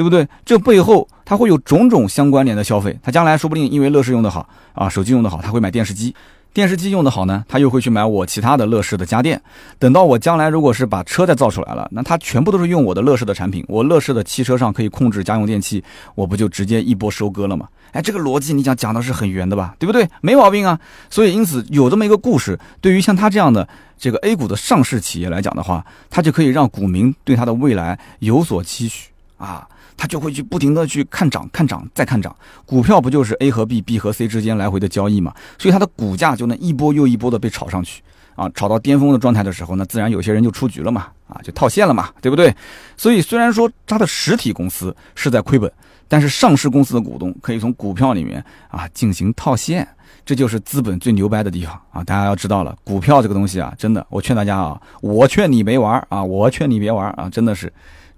[0.00, 0.26] 对不对？
[0.46, 6.14] 这背后他会有种种相关联的消费，他将来说不定因为乐视用得好啊，手机用得好，他会买电视机。
[6.54, 9.40] 电视机用的好呢，他又会去买我其他的乐视的家电。
[9.78, 13.62] 等到我将来如果是把车再造出来了，那他全部都是用我的乐视的产品。
[13.68, 15.84] 我乐视的汽车上可以控制家用电器，
[16.14, 17.68] 我不就直接一波收割了吗？
[17.92, 19.74] 哎，这个逻辑你讲讲的是很圆的吧？
[19.78, 20.08] 对不对？
[20.22, 20.80] 没毛病啊。
[21.10, 29.68] 所以因此有这么一个故事，对于像他这样的这个 A 股的上市企业来讲的话，他就可以让股民对他的未来有所期许啊。
[30.00, 32.34] 他就会去不停的去看涨、看涨再看涨，
[32.64, 35.34] 股票不就是 A 和 B、B 和 C 之间来回的交易嘛？
[35.58, 38.02] 所以它的股价就能一波又一波的被炒上去
[38.34, 38.50] 啊！
[38.54, 42.54] 炒到巅峰的状态的时候呢，自然有些人就出局了嘛，啊，就套现了嘛，对不对？
[42.96, 45.70] 所以虽然说它的实体公司是在亏本，
[46.08, 49.86] 但是上市公司的股东可以从股票里面啊进行套现，
[50.24, 52.02] 这就是资本最牛掰的地方啊！
[52.02, 57.70] 大家要知道了，股票这个东西啊，真的，我劝大家啊，我劝你没玩啊，我劝你别玩啊，真的是。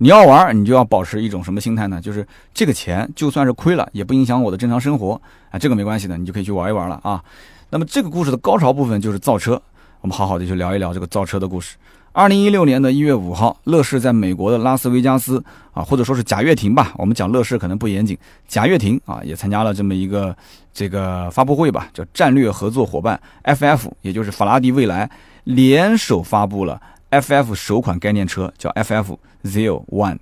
[0.02, 2.00] 你要玩，你就要保持一种什么心态呢？
[2.00, 5.12] 就是这个钱就算是亏了，也不影响我的正常生活
[5.48, 7.22] 啊，这个没关系的，你就可以去玩一玩了啊。
[7.70, 9.62] 那么这个故事的高潮部分就是造车，
[10.00, 11.76] 我们好好的去聊一聊这个造车的故事。
[12.10, 15.40] 二零一六年的一月五号，乐视在美国的拉斯维加斯
[15.72, 20.36] 啊，或者说是贾跃亭吧，我们讲乐视可能不严谨，贾跃亭啊也参加了这么一个
[20.74, 25.08] 这个发布会吧，叫战略合作伙伴 FF，也就是法拉第未来
[25.44, 26.82] 联手发布了。
[27.12, 30.18] FF 首款概念车叫 FF Zero One，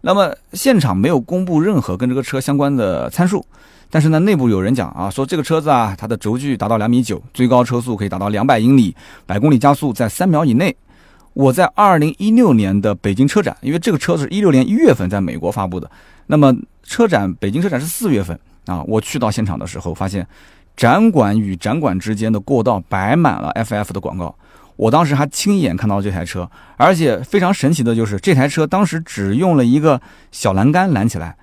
[0.00, 3.44] 那么现场没有公布任何跟这个车相关的参数，
[3.90, 10.74] 但是呢，内部有人讲啊，说这个车子啊，它的轴距达到两米九，最高车速可以达到两百英里，百公里加速在三秒以内。
[11.34, 15.88] 我在二零一六年的北京车展，因为这个车子是一六年一月份在美国发布的，
[16.26, 20.26] 那么车展北京车展是四月份啊，我去到现场的时候，发现
[20.76, 24.34] 展馆与展馆之间的过道摆满了 FF 的广告。
[24.80, 30.00] 我当时还亲眼看到这台车，而且非常神奇的就是这台车当时只用了一个
[30.32, 31.36] 小栏杆拦起来，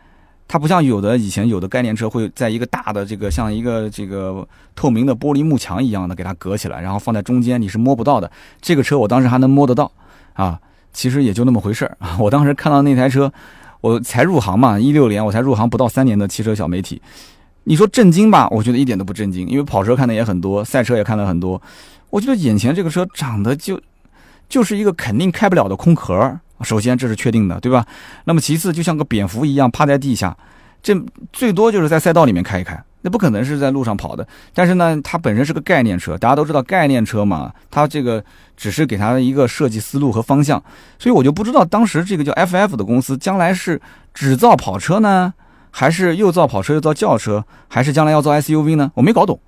[0.47, 8.31] 它不像有的以前有的概念车会在一个大的这个像一个这个透明的玻璃幕墙一样的给它隔起来，然后放在中间你是摸不到的。
[8.59, 9.91] 这个车我当时还能摸得到
[10.33, 10.59] 啊，
[10.91, 11.95] 其实也就那么回事儿。
[12.17, 13.31] 我当时看到那台车，
[13.81, 16.99] 我才入行嘛，一六年我才入行不到三年的汽车小媒体，
[17.65, 18.47] 你说震惊吧？
[18.49, 21.61] 我觉得一点都不震惊，因为跑车看的也很多，赛车也看了很多。
[22.17, 23.79] 我觉得眼前这个车长得就
[24.49, 27.85] 就是一个肯定开不了的空壳，首先这是确定的，对吧？
[28.23, 30.35] 那么其次就像个蝙蝠一样趴在地下，
[30.81, 30.99] 这
[31.31, 34.27] 最多就是在赛道里面开一开，那不可能是在路上跑的。
[34.51, 38.23] 但是呢，它本身是个概念车，大家都知道概念车嘛，它这个
[38.55, 40.59] 只是给它一个设计思路和方向，
[40.97, 43.79] 所以我就不知道当时这个叫 FF 的公司将来是
[44.15, 45.31] 只造跑车呢，
[45.69, 48.91] 还是又造跑车又造轿车，还是将来要造 SUV 呢？
[48.95, 49.39] 我没搞懂。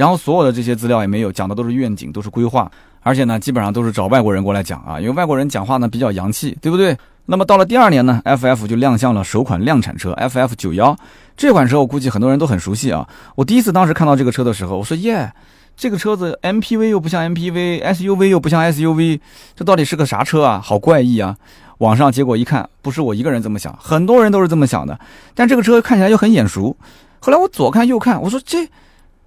[0.00, 2.70] 然后所有的这些资料也没有讲的都是愿景，都是规划，
[3.02, 6.96] 而且呢，基本上都是找外国人过来讲啊，因为外国人讲话呢比较洋气，对不对？
[7.26, 10.96] 那么到了第二年呢，FF 就亮相了首款量产车 FF 九幺，
[11.36, 13.06] 这款车我估计很多人都很熟悉啊。
[13.34, 15.30] 我第一次当时看到这个车的时候，我说耶，
[15.76, 19.20] 这个车子 MPV 又不像 MPV，SUV 又不像 SUV，
[19.54, 20.62] 这到底是个啥车啊？
[20.64, 21.36] 好怪异啊！
[21.76, 24.98] 网上结果一看，不是我一个人这么想，很多人都是这么想的。
[25.34, 26.74] 但这个车看起来又很眼熟，
[27.18, 28.66] 后来我左看右看，我说这。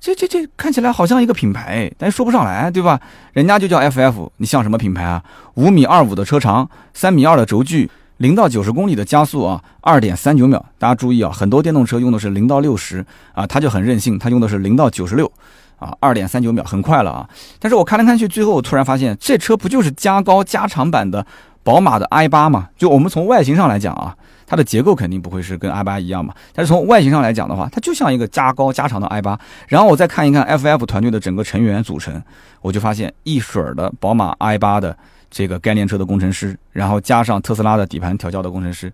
[0.03, 2.99] 这这这看起来好像一个品牌，但说不上来，对吧？
[3.31, 5.23] 人家就叫 FF，你像什么品牌啊？
[5.53, 10.65] 五米二五的车长，三米二的轴距，零到九十公里的加速啊，二点三九秒。
[10.77, 15.31] 大家注意啊，很多电动车用的是零到六十啊，它就很任性，它用的是零到九十六
[15.79, 17.29] 啊，二点三九秒，很快了啊。
[17.57, 21.25] 但是我看来看去，最后我突然发现，这车不就是加高加长版的
[21.63, 22.67] 宝马的 i 八吗？
[22.77, 24.13] 就我们从外形上来讲啊。
[24.45, 29.39] 它的结构肯定不会是跟 i 八一样嘛，但是从外形上来讲的话，它就像一个加高加长的 i 八。
[29.67, 32.21] 然后我再看一看 FF 团队的整个成员组成，
[32.61, 34.95] 我就发现一水儿的宝马 i 八的
[35.29, 38.91] 这个概念车的工程师，然后加上特斯拉的底盘调教的工程师。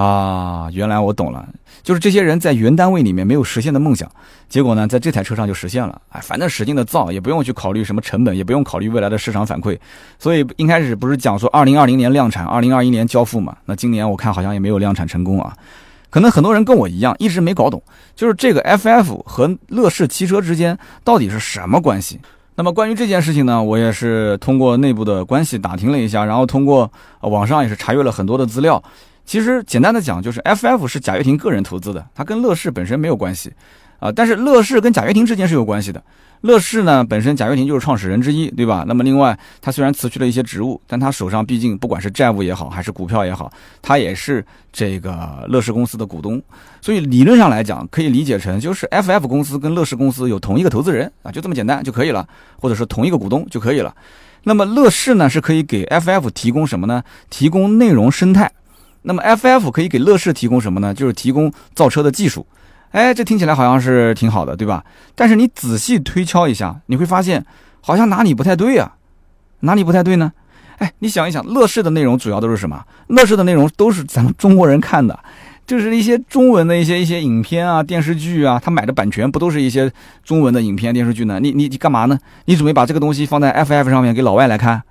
[0.00, 1.46] 啊，原来我懂了，
[1.82, 4.10] 就是这些人在原单位里面没有实现的梦想，
[4.48, 6.00] 结果呢，在这台车上就实现了。
[6.08, 9.78] 哎，反正使劲的造，也不用去考虑什么成本，也不用考虑未来的市场反馈。
[10.18, 13.54] 所以一开始不是讲说二零二零年量产，二零二一年交付嘛？
[13.66, 15.54] 那今年我看好像也没有量产成功啊。
[16.08, 17.82] 可能很多人跟我一样，一直没搞懂，
[18.16, 22.18] 就是这个 FF 和乐视汽车之间到底是什么关系？
[22.54, 28.82] 那么关于这件事情呢，我也是通过内部的关系打听了一下，然后通过网上也是查阅了很多的资料。
[29.30, 33.52] 其实简单的讲，就是 FF 是贾跃亭个人投资的，它跟乐视本身没有关系，
[34.00, 36.02] 啊，但是乐视跟贾跃亭之间是有关系的。
[36.40, 38.84] 乐视呢，本身贾跃亭就是创始人之一，对吧？
[38.88, 43.48] 那么另外，他虽然辞去了一些职务，但他手上毕竟不管是债务也好，还是股票也好，
[43.80, 46.42] 他也是这个乐视公司的股东，
[46.82, 52.26] 所以理论上来讲，可以理解成就是 FF 公司跟乐视公司有同一个投资人啊，就这么简单就可以了，
[52.58, 53.94] 或者是同一个股东就可以了。
[54.42, 57.04] 那么乐视呢，是可以给 FF 提供什么呢？
[57.28, 58.50] 提供内容生态。
[59.02, 60.92] 那么，FF 可以给乐视提供什么呢？
[60.92, 62.46] 就是提供造车的技术，
[62.90, 64.84] 哎，这听起来好像是挺好的，对吧？
[65.14, 67.44] 但是你仔细推敲一下，你会发现
[67.80, 68.92] 好像哪里不太对啊？
[69.60, 70.32] 哪里不太对呢？
[70.78, 72.84] 哎，你想一想，乐视的内容主要都是什么？
[73.08, 75.18] 乐视的内容都是咱们中国人看的，
[75.66, 79.90] 就是一些中文的一些一些影片啊、电视剧啊，他买的版权不都是一些
[80.24, 81.38] 中文的影片、电视剧呢？
[81.40, 82.18] 你你你干嘛呢？
[82.46, 84.82] 你准备把这个东西放在 FF 上面给老外来看？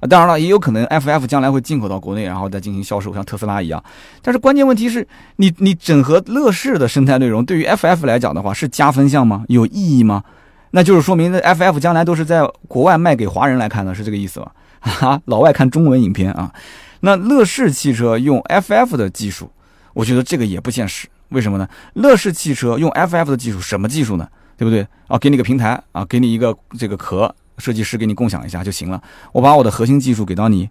[0.00, 3.82] 啊，当然了，也有可能 FF 将来会进口到国内，然后再进行销售，像特斯拉一样。
[4.22, 9.44] 但是关键问题是你，你整合乐视的生态内容，对于 FF 来讲的话，是加分项吗？
[9.48, 10.24] 有意义吗？
[10.70, 14.52] 那就是说明，这 FF 将来都是在国外卖给华人来看的，是这个意思吧？
[14.80, 16.52] 哈，老外看中文影片啊。
[17.00, 19.50] 那乐视汽车用 FF 的技术，
[19.92, 21.08] 我觉得这个也不现实。
[21.30, 21.68] 为什么呢？
[21.94, 24.26] 乐视汽车用 FF 的技术，什么技术呢？
[24.56, 24.86] 对不对？
[25.08, 27.34] 啊，给你个平台啊，给你一个这个壳。
[27.60, 29.00] 设计师给你共享一下就行了，
[29.32, 30.68] 我把我的核心技术给到你，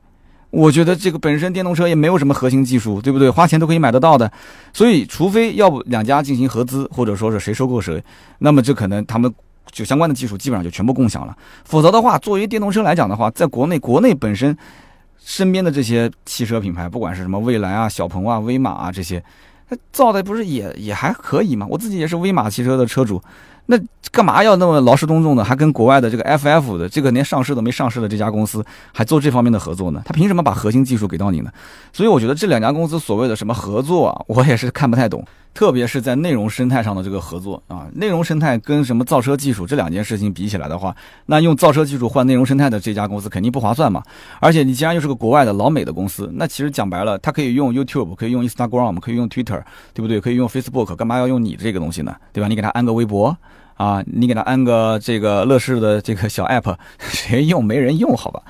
[0.49, 3.30] 我觉得这个本身电动车也没有什么核心技术，对不对？
[3.30, 4.30] 花钱都可以买得到的，
[4.73, 8.04] 所以除非要不两家进行合资，或者说是谁收购谁，
[8.39, 9.32] 那么这可能他们
[9.71, 11.38] 就相关的技术基本上就全部共享了。
[11.63, 14.58] 否则的话，作为电动车来讲的话，在国内国内本身
[15.23, 19.23] 身边的这些汽车品牌，不管是什么蔚来啊、小鹏啊、威马啊这些，
[19.91, 21.67] 造的不是也也还可以吗？
[21.69, 23.21] 我自己也是威马汽车的车主。
[23.72, 23.80] 那
[24.12, 30.02] 干嘛要那么劳师动众的，还跟国外的这个 FF 的这个连上市都没上市的这家公司还做这方面的合作呢？
[30.04, 31.52] 他凭什么把核心技术给到你呢？
[31.94, 35.24] 所以我觉得这两家公司所谓的什么合作啊，我也是看不太懂。
[35.54, 44.02] 特别是在内容生态上的这个合作啊，内容生态跟什么造车技术这两件事情比起来的话，那用造车技术换内容生态的这家公司肯定不划算嘛。
[44.40, 49.62] 而且你既然又是个国外的老美的公司，那其实讲白了，它可以用 YouTube，可以用 Instagram，可以用 Twitter，
[49.94, 50.22] 对不对？
[50.22, 52.16] 可以用 Facebook，干嘛要用你这个东西呢？
[52.32, 52.48] 对吧？
[52.48, 53.36] 你给他安个微博。
[53.80, 57.63] 啊，你给他安个这个乐视的这个小 app， 谁用？
[57.63, 58.42] 没人用，好吧？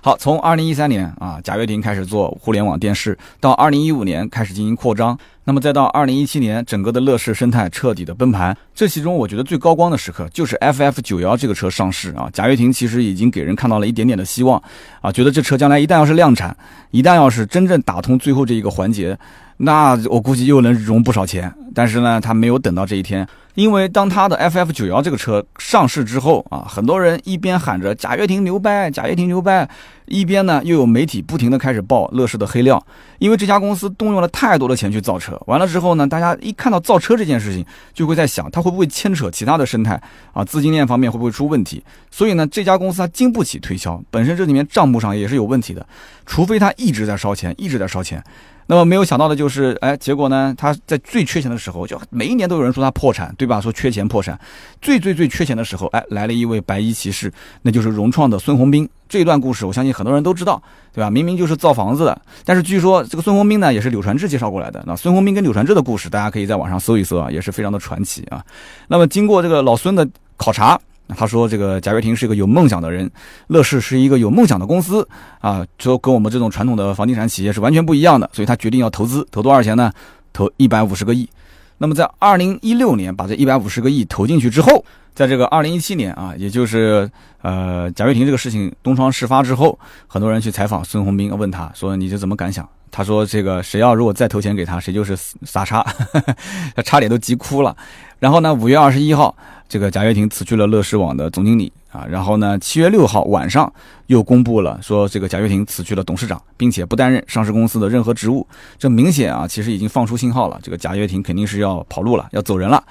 [0.00, 8.56] 好，从二零一三年啊，贾跃亭开始做互联网电视，到二零一五年开始进行扩张，那么再到二零一七年，整个的乐视生态彻底的崩盘。
[8.74, 14.62] 这其中我觉得最高光的时刻就是 FF 九幺这个车上市啊，贾跃亭其实已经给人看到了一点点的希望
[15.02, 16.56] 啊，觉得这车将来一旦要是量产，
[16.92, 19.18] 一旦要是真正打通最后这一个环节，
[19.58, 21.52] 那我估计又能融不少钱。
[21.74, 23.26] 但是呢，他没有等到这一天。
[23.54, 29.68] 因为当他的 FF 九幺这个车上市之后啊，很多人一边喊着贾跃亭牛掰，贾跃亭牛掰，
[30.06, 32.80] 一边呢又有媒体不停的开始爆乐视的黑料。
[33.18, 40.00] 因为这家公司动用了太多的钱去造车，完了之后呢，大家一看到造车这件事情，就会在想，它会不会牵扯其他的生态
[40.32, 41.82] 啊，资金链方面会不会出问题？
[42.12, 45.84] 所以呢，这家公司它经不起推销，本身这里面账目上也是有问题的，
[46.26, 48.22] 除非它一直在烧钱，一直在烧钱。
[48.70, 50.54] 那么没有想到的就是，哎，结果呢？
[50.58, 53.62] 他在最缺钱的时候，就每一年都有人说他破产，对吧？
[53.62, 54.38] 说缺钱破产。
[54.82, 58.86] 最最最缺钱的时候，哎，来了一位白衣骑士，那就是融创的孙宏斌。
[59.08, 61.08] 这一段故事，我相信很多人都知道，对吧？
[61.08, 64.84] 明明就是造房子的，但是据说这个孙宏斌呢，也是柳传志介绍过来的。
[64.86, 68.44] 那孙宏斌跟柳传志的故事，大家可以在网上搜一搜啊，也是非常的传奇啊。
[68.86, 70.78] 那么经过这个老孙的考察。
[71.16, 73.10] 他说：“这个贾跃亭是一个有梦想的人，
[73.46, 75.06] 乐视是一个有梦想的公司
[75.40, 79.90] 啊，就跟我们这种传统的房地产企业是完全不一样的，所以他决定要投资，投多少钱呢？
[80.32, 81.28] 投一百五十个亿。
[81.78, 92.68] 那么在二零一六年把这一百五十个亿投进去之后，在这个二零一七年啊，也就是呃贾跃亭这个事情东窗事发之后，很多人去采访孙宏斌，问他说你这怎么感想？
[92.90, 95.84] 他说这个谁要如果再投钱给他，谁就是傻叉，
[96.76, 97.76] 他差点都急哭了。
[98.18, 99.34] 然后呢，五月二十一号。”
[99.68, 103.70] 这个贾跃亭辞去了乐视网的总经理啊，然后呢，七月六号晚上
[104.06, 108.46] 又公布了说这个贾跃亭辞去了董事长，并且不担任上市公司的任何职务。
[108.78, 112.82] 这明显啊，其实已经放出信号了，这个贾跃亭肯定是要跑路了，要走人了。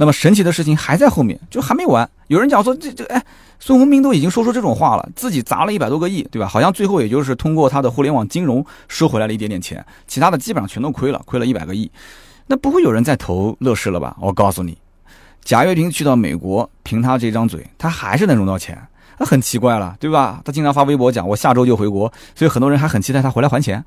[0.00, 2.08] 那么神奇的事情还在后面，就还没完。
[2.28, 3.22] 有人讲说这这哎，
[3.58, 6.48] 孙宏斌都已经说出这种话了，自己砸了一百多个亿，对吧？
[6.48, 11.90] 好像最后也就是通过他的互联网金融收回来了一点点钱，其他的基本上全都亏了，亏了一百个亿。
[12.46, 14.16] 那不会有人再投乐视了吧？
[14.22, 14.78] 我告诉你。
[15.44, 18.82] 贾跃亭去到美国，凭他这张嘴，他还是能融到钱，
[19.18, 20.40] 那很奇怪了，对吧？
[20.46, 23.84] 他经常发微博讲我下周就回国，所以很多人还很期待他回来还钱，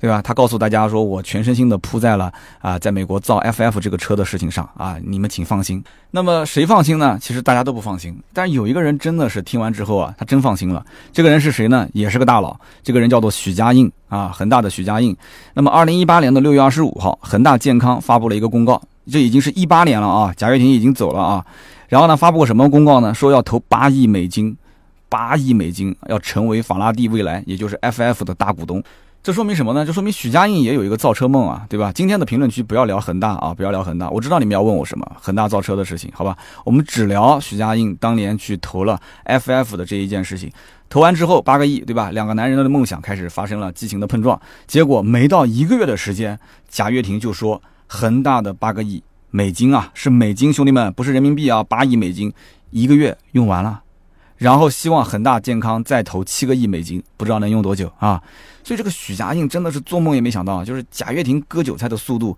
[0.00, 0.22] 对吧？
[0.22, 5.82] 他告诉大家说我全身心的扑在了啊，在美国造 FF 这个车的事情上啊，你们请放心。
[6.10, 7.18] 那么谁放心呢？
[7.20, 10.84] 其实大家都不放心，但有一个人真的是听完之后啊，他真放心了。
[11.12, 11.86] 这个人是谁呢？
[11.92, 15.14] 也是个大佬，这个人叫做许家印啊，恒大的许家印。
[15.52, 18.80] 那么二零一八年的六月二十五号，恒大健康发布了一个公告。
[19.10, 21.44] 这已经是一八年了啊，贾跃亭已经走了啊，
[21.88, 23.12] 然后呢，发布个什么公告呢？
[23.12, 24.56] 说要投八亿美金，
[25.08, 28.82] 八亿美金要成为法拉第未来，也就是 FF 的大股东。
[29.22, 29.84] 这说明什么呢？
[29.84, 31.92] 这说明许家印也有一个造车梦啊，对吧？
[31.92, 36.36] 今天的评论区不要聊恒大啊，不要聊恒大，我知道你们要问我什么恒大造车的事情，好吧？
[36.64, 40.50] 我们只聊许家印当年去投了 FF 的这一件事情。
[40.88, 42.10] 投完之后八个亿，对吧？
[42.10, 47.60] 两个男人的梦想开始发生了激情的碰撞，结果没到一个月的时间，贾跃亭就说。
[47.92, 52.32] 恒大的八个亿美金啊，是美金，兄弟们，不是人民币啊，八亿美金
[52.70, 53.82] 一个月用完了，
[54.40, 58.20] 然后希望恒大健康再投七个亿美金，不知道能用多久啊。
[58.64, 62.34] 所以这个许家印真的是做梦也没想到，就是贾跃亭割韭菜的速度，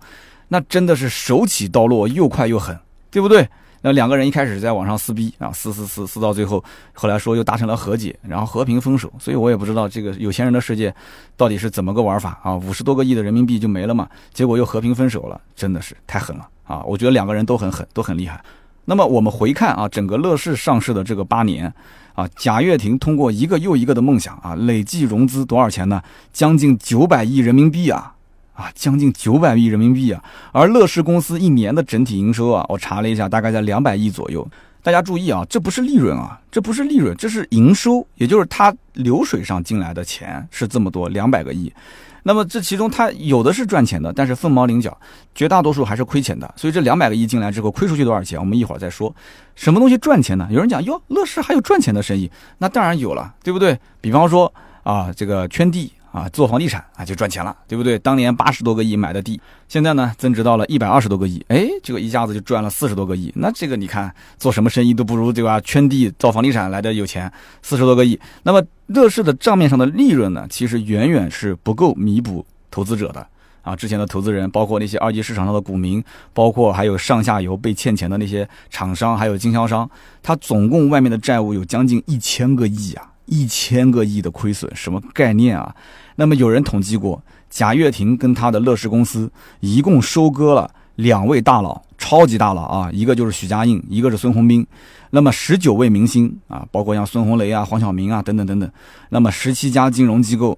[0.49, 2.77] 那真的是手起刀落，又快又狠，
[3.09, 3.47] 对不对？
[3.81, 9.09] 那两个人一开始在网上撕逼啊，撕撕撕撕到最后，后来说又达成了和解，然后和平分手。
[9.17, 10.93] 所以我也不知道这个有钱人的世界
[11.37, 12.53] 到底是怎么个玩法啊？
[12.53, 14.09] 五十多个亿的人民币就没了嘛？
[14.33, 16.83] 结果又和平分手了，真的是太狠了啊！
[16.83, 18.43] 我觉得两个人都很狠，都很厉害。
[18.85, 21.73] 那么我们回看啊，整个乐视上市的这个八年
[22.13, 26.01] 啊，贾跃亭通过一个又一个的梦想啊，累计融资多少钱呢？
[26.31, 28.13] 将近九百亿人民币啊！
[28.53, 30.23] 啊，将近九百亿人民币啊！
[30.51, 34.47] 而乐视公司一年的整体营收啊，我查了一下，大概在两百亿左右。
[34.83, 41.71] 大家注意啊，这不是利润啊，这不是利润，这是营收，也就是它流水上进来的钱是这么多，两百个亿。
[42.23, 44.97] 那么这其中它有的是赚钱的，但是凤毛麟角，
[45.35, 46.51] 绝大多数还是亏钱的。
[46.57, 49.13] 所以这两百个亿进来之后，亏出去多少钱，我们一会儿再说。
[49.55, 50.47] 什么东西赚钱呢？
[50.49, 53.77] 有人讲哟，乐视还有赚钱的生意，那当然有了，对不对？
[54.01, 54.51] 比方说
[54.83, 55.91] 啊，这个圈地。
[56.13, 57.97] 啊，做房地产啊就赚钱了，对不对？
[57.97, 63.33] 当年八十多个亿买的地，现在呢增值到了一百二十多个亿，哎，这个一下子就赚了四十多个亿。
[63.35, 65.59] 那这个你看，做什么生意都不如对吧？
[65.61, 68.19] 圈地造房地产来的有钱，四十多个亿。
[68.43, 68.61] 那么
[68.93, 73.25] 乐视的账面上的利润呢，其实远远是不够弥补投资者的
[73.63, 73.75] 啊。
[73.75, 79.89] 之前的投资人，包括那些二级市场上的股民，包括还有上下游被欠钱的那些厂商，还有经销商，
[80.21, 85.75] 他总共外面的债务有将近一千个亿啊，一千个亿的亏损，什么概念啊？
[86.15, 87.19] 那么有人统计过，
[87.49, 94.65] 贾跃亭跟他的乐视公司一共收割了两位大佬，超级大佬啊，一个就是许家印，一个是孙宏斌。
[95.09, 98.71] 那么十九位明星啊，包括像孙红雷啊、黄晓明啊等等等等。
[99.09, 100.57] 那么十七家金融机构，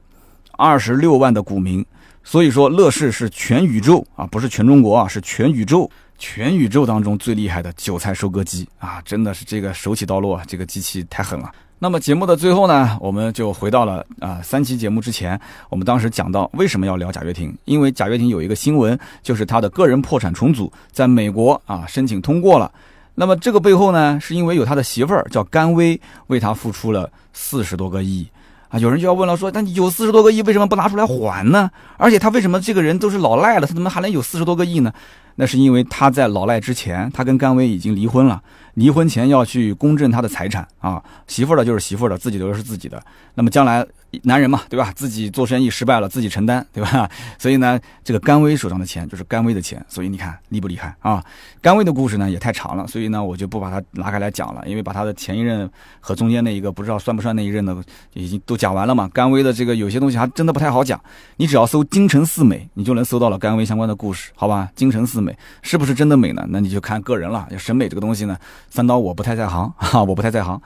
[0.54, 1.86] 二十六万的股民。
[2.24, 9.00] 所以说，乐视是全宇宙啊，不是全中国啊，是全宇宙，全宇宙当中最厉害的韭菜收割机啊！
[9.06, 11.52] 真的是这个手起刀落，这个机器太狠了。
[11.80, 22.72] 那么节目的最后呢，我们就回到了啊三期节目之前，我们当时讲到为什么要聊贾跃亭，因为贾跃亭有一个新闻，就是他的个人破产重组在美国啊申请通过了。
[23.16, 28.26] 那么这个背后呢，是因为有他的媳妇儿叫甘薇为他付出了四十多个亿
[28.70, 28.80] 啊。
[28.80, 31.70] 有人就要问了，说那你有四十多个亿，为什么不拿出来还呢？
[31.98, 34.94] 而且他为什么这个人都是老赖了，他怎么还能有四十多个亿呢？
[35.36, 38.42] 那是因为他在老赖之前，他跟甘薇已经离婚了。
[38.76, 43.02] 离婚前要去公证他的财产啊，媳妇儿的就是媳妇儿的，自己的是自己的。
[43.36, 43.86] 那么将来
[44.24, 44.92] 男人嘛，对吧？
[44.94, 47.10] 自己做生意失败了，自己承担，对吧？
[47.40, 49.82] 所以呢，这个甘薇手上的钱就是甘薇的钱。
[49.88, 51.24] 所以你看厉不厉害啊？
[51.62, 55.70] 甘薇的故事呢也太长了，所以呢我就不把它拉开来讲了，因为把他的前一任
[56.02, 57.74] 和中间那一个不知道算不算那一任的
[58.12, 59.10] 已经都讲完了嘛。
[59.14, 61.00] 甘薇的这个有些东西还真的不太好讲，
[61.38, 64.70] 你只要搜京城四美，你就能搜到了甘薇相关的故事，好吧？
[64.76, 66.46] 京城四美美是不是真的美呢？
[66.50, 68.38] 那你就看个人了，要审美这个东西呢。
[68.70, 70.62] 三刀我不太在行哈，我不太在行。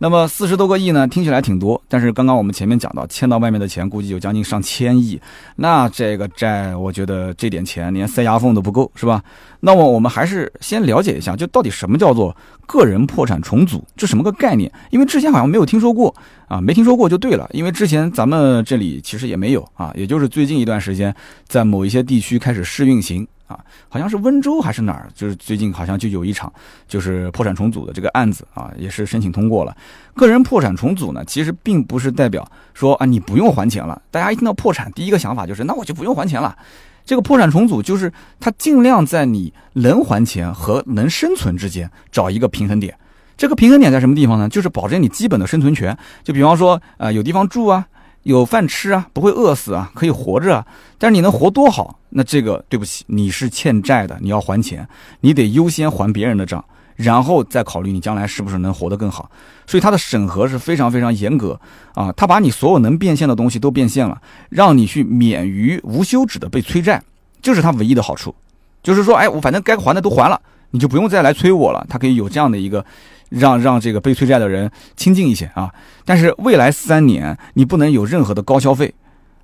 [0.00, 5.20] 那么四十多个亿呢，听起来挺多，但是刚刚我们前面讲到，欠到外面的钱估计有将近上千亿，
[5.56, 9.20] 那这个债，我觉得这点钱连塞牙缝都不够，是吧？
[9.58, 14.70] 那么我们还是先了解一下，就到底什么叫做个人破产重组，这什么个概念？
[14.90, 16.14] 因为之前好像没有听说过
[16.46, 21.12] 啊，没听说过就对了，因为之前咱们这里其实也没有啊，也就是最近一段时间，
[21.48, 23.26] 在某一些地区开始试运行。
[23.48, 26.52] 啊，好像是温州还是哪儿，就是最近好像就有一场，
[26.86, 29.76] 就是破产重组的这个案子啊，也是申请通过了。
[30.14, 34.00] 个人破产重组呢，其实并不是代表说啊你不用还钱了。
[34.10, 36.56] 大家一听到破产，第一个想法就是那我就不用还钱了。
[37.04, 42.94] 这个破产重组就是他尽量在你能还钱和能生存之间找一个平衡点。
[43.38, 44.48] 这个平衡点在什么地方呢？
[44.48, 45.96] 就是保证你基本的生存权。
[46.22, 47.86] 就比方说，呃，有地方住啊。
[48.32, 50.66] 有饭吃啊，不会饿死啊，可以活着啊。
[50.98, 51.98] 但是你能活多好？
[52.10, 54.86] 那这个对不起，你是欠债的，你要还钱，
[55.20, 56.62] 你得优先还别人的账，
[56.94, 59.30] 然后再考虑你将来是不是能活得更好。
[59.66, 61.58] 所以它的审核是非常非常严格
[61.94, 64.20] 啊，他把你所有能变现的东西都变现了，
[64.50, 67.02] 让你去免于无休止的被催债，
[67.40, 68.34] 这是他唯一的好处。
[68.82, 70.38] 就是说，哎，我反正该还的都还了，
[70.70, 71.86] 你就不用再来催我了。
[71.88, 72.84] 他可以有这样的一个。
[73.28, 75.72] 让让这个被催债的人清静一些啊！
[76.04, 78.94] 但是未来三年你不能有任何的高消费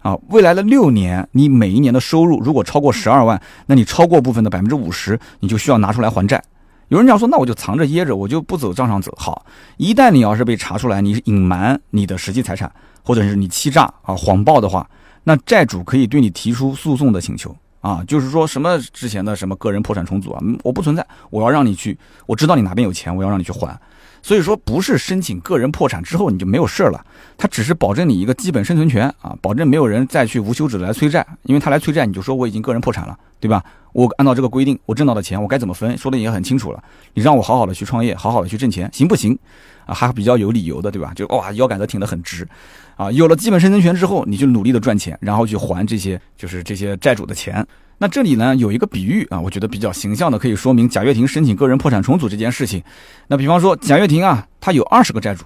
[0.01, 0.17] 啊！
[0.29, 6.43] 未来的六年，你每一年的收入如果超过十二万，那你超过部分的百分之五十，你就需要拿出来还债。
[6.89, 9.13] 有人讲说，那我就藏着掖着，我就不走账上走。
[9.17, 9.45] 好，
[9.79, 12.71] 一旦你要是被查出来，你隐瞒你的实际财产，
[13.03, 14.89] 或者是你欺诈啊、谎报的话，
[15.25, 17.57] 那债主可以对你提出诉讼的请求。
[17.85, 23.79] 啊，就是说什么之前的什么个人破产重组啊，我不存在，我要让你去，我知道你哪边有钱，我要让你去还。
[24.23, 27.05] 所以说不是申请个人破产之后你就没有事了，
[27.37, 33.19] 他只是保证你一个基本生存权啊，保证没有人再去无休止的来催债，因为他来催债你就说我已经个人破产了。
[33.45, 33.63] 对吧？
[33.93, 36.83] 我按照这个规定，我挣到的钱我该怎么分，说的也很清楚了。
[37.13, 39.39] 你让我好好的去创业，好好的去挣钱，行不行？
[39.85, 41.13] 啊，还比较有理由的，对吧？
[41.15, 42.49] 就哇，腰杆子挺得很直，
[42.97, 47.63] 啊，有了基本生存权之后，你就努力的赚钱，然后去还这些就是这些债主的钱。
[47.99, 52.83] 那这里呢有一个比喻啊，我觉得比较形象的，可以说明贾跃亭申请个人破产重组这件事情。
[53.29, 55.45] 那比方说贾跃亭啊，他有二十个债主，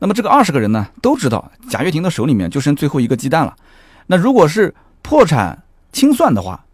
[0.00, 3.54] 那么这个二十个人呢都知道贾跃亭的手里面就剩最后一个鸡蛋了。
[4.08, 6.65] 那如果是破产清算的话，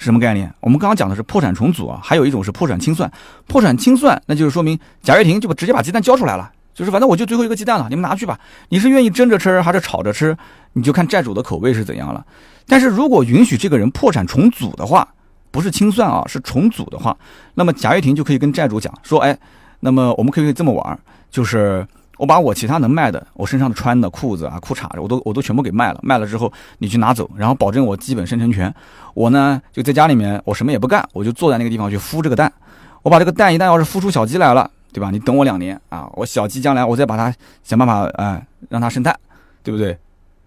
[0.00, 0.50] 是什么概念？
[0.60, 3.12] 我们刚刚讲的是破产重组啊，还有一种是破产清算。
[3.46, 8.40] 破产清算，那就是说明贾跃亭就把直接把鸡蛋交出来了，就是反正我就最后一个鸡蛋了，你们拿去吧。
[8.70, 10.34] 你是愿意蒸着吃还是炒着吃，
[10.72, 12.24] 你就看债主的口味是怎样了。
[12.66, 15.06] 但是如果允许这个人破产重组的话，
[15.50, 17.14] 不是清算啊，是重组的话，
[17.52, 19.38] 那么贾跃亭就可以跟债主讲说，哎，
[19.80, 20.98] 那么我们可以这么玩，
[21.30, 21.86] 就是。
[22.20, 25.98] 我把我其他能卖的，我身上的穿的裤子啊、裤衩我都我都全部给卖了。
[26.02, 28.72] 卖了之后，你去拿走，然后保证我基本生存权。
[29.14, 32.52] 我呢就在家里面，我什么也不干，我就坐在那个地方去孵这个蛋。
[33.00, 35.10] 我把这个蛋一旦要是孵出小鸡来了，对吧？
[35.10, 39.18] 你等我两年啊，我小鸡将来我再把它想办法哎让它生蛋，
[39.62, 39.96] 对不对？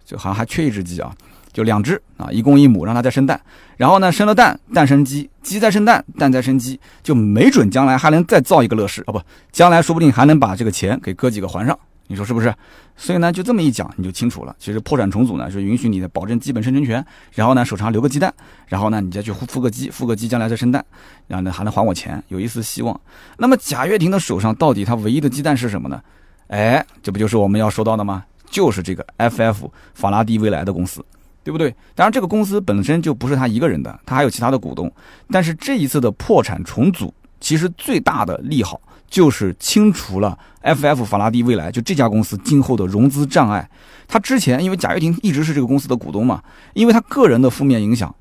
[0.06, 1.12] 就好像还缺一只鸡啊。
[1.54, 3.39] 就两只啊，一公一母，让它再生蛋，
[3.78, 11.78] 然后呢，生了蛋，蛋生鸡，鸡再生蛋，蛋再生鸡，就没准将来还能再造一个乐视啊，不，将来说不定还能把这个钱给哥几个还上，
[12.08, 12.54] 你说是不是？
[12.95, 14.56] 所以呢，就这么一讲，你就清楚了。
[14.60, 18.34] 其实破产重组呢，是允许你的保证基本生存权，然后呢，手上留个鸡蛋，
[18.68, 20.84] 然后呢，你再去孵个鸡，孵个鸡将来再生蛋，
[21.28, 22.99] 然后呢，还能还我钱，有一丝希望。
[23.38, 26.01] 那么贾跃亭的手上到底他唯一的鸡蛋是什么呢？
[26.47, 28.26] 哎，这不就是我们要说到的吗？
[28.49, 31.04] 就是这个 FF 法拉第未来的公司。
[31.44, 31.70] 对不对？
[31.94, 34.91] 当然，这个公司本身就不是他一个人的，他还有其他的股东。
[35.30, 38.80] 但是这一次的破产重组，其实最大的利好
[39.10, 43.70] 就是清除了 FF 法拉第未来就这家公司今后的融资障碍。
[44.08, 46.41] 他之前因为贾跃亭一直是这个公司的股东嘛，
[46.74, 48.14] 因为他个人的负面影响，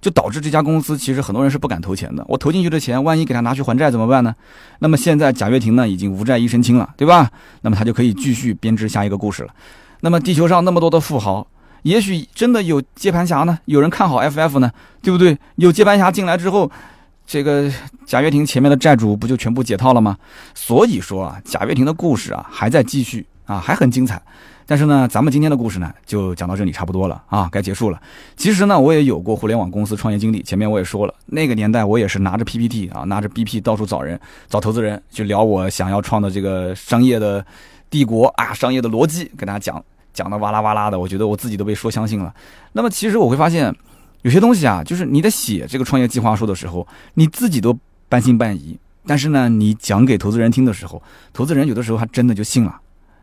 [0.00, 2.24] 就导致这家公司其实很多人是不敢投钱的。
[2.28, 4.34] 我投进去的钱，万一给他拿去还债怎么办呢？
[4.78, 7.30] 那么现在贾跃亭呢已经无债一身轻了，对吧？
[7.62, 9.54] 那么他就可以继续编织下一个故事了。
[10.00, 11.46] 那么地球上那么多的富豪。
[11.82, 14.70] 也许真的有接盘侠呢，有人看好 FF 呢，
[15.02, 15.36] 对不对？
[15.56, 16.70] 有接盘侠进来之后，
[17.26, 17.70] 这个
[18.06, 20.16] 贾跃亭前面的债主不就全部解套了吗？
[20.54, 24.20] 所以说啊，贾跃亭的故事啊还在继续啊，还很精彩。
[24.66, 28.00] 但是呢，咱们今天的故事呢就讲到这里差不多了啊，该结束了。
[28.36, 37.44] 其实呢，我也有过互联网公司创业经历，前面我也说了，那个年代我也是拿着 PPT 啊，拿着 BP 到处找人，找投资人去聊我想要创的这个商业的
[37.88, 39.84] 帝国啊，商业的逻辑，跟大家讲。
[40.12, 42.34] 讲的哇啦哇啦的，我觉得我自己都被说相信了。
[42.72, 43.74] 那么其实我会发现，
[44.22, 48.78] 有些东西啊，就是你在写这个创业计划书的时候，你自己都半信半疑。
[49.06, 51.02] 但是呢，你讲给投资人听的时候，
[51.32, 52.80] 投资人有的时候还真的就信了。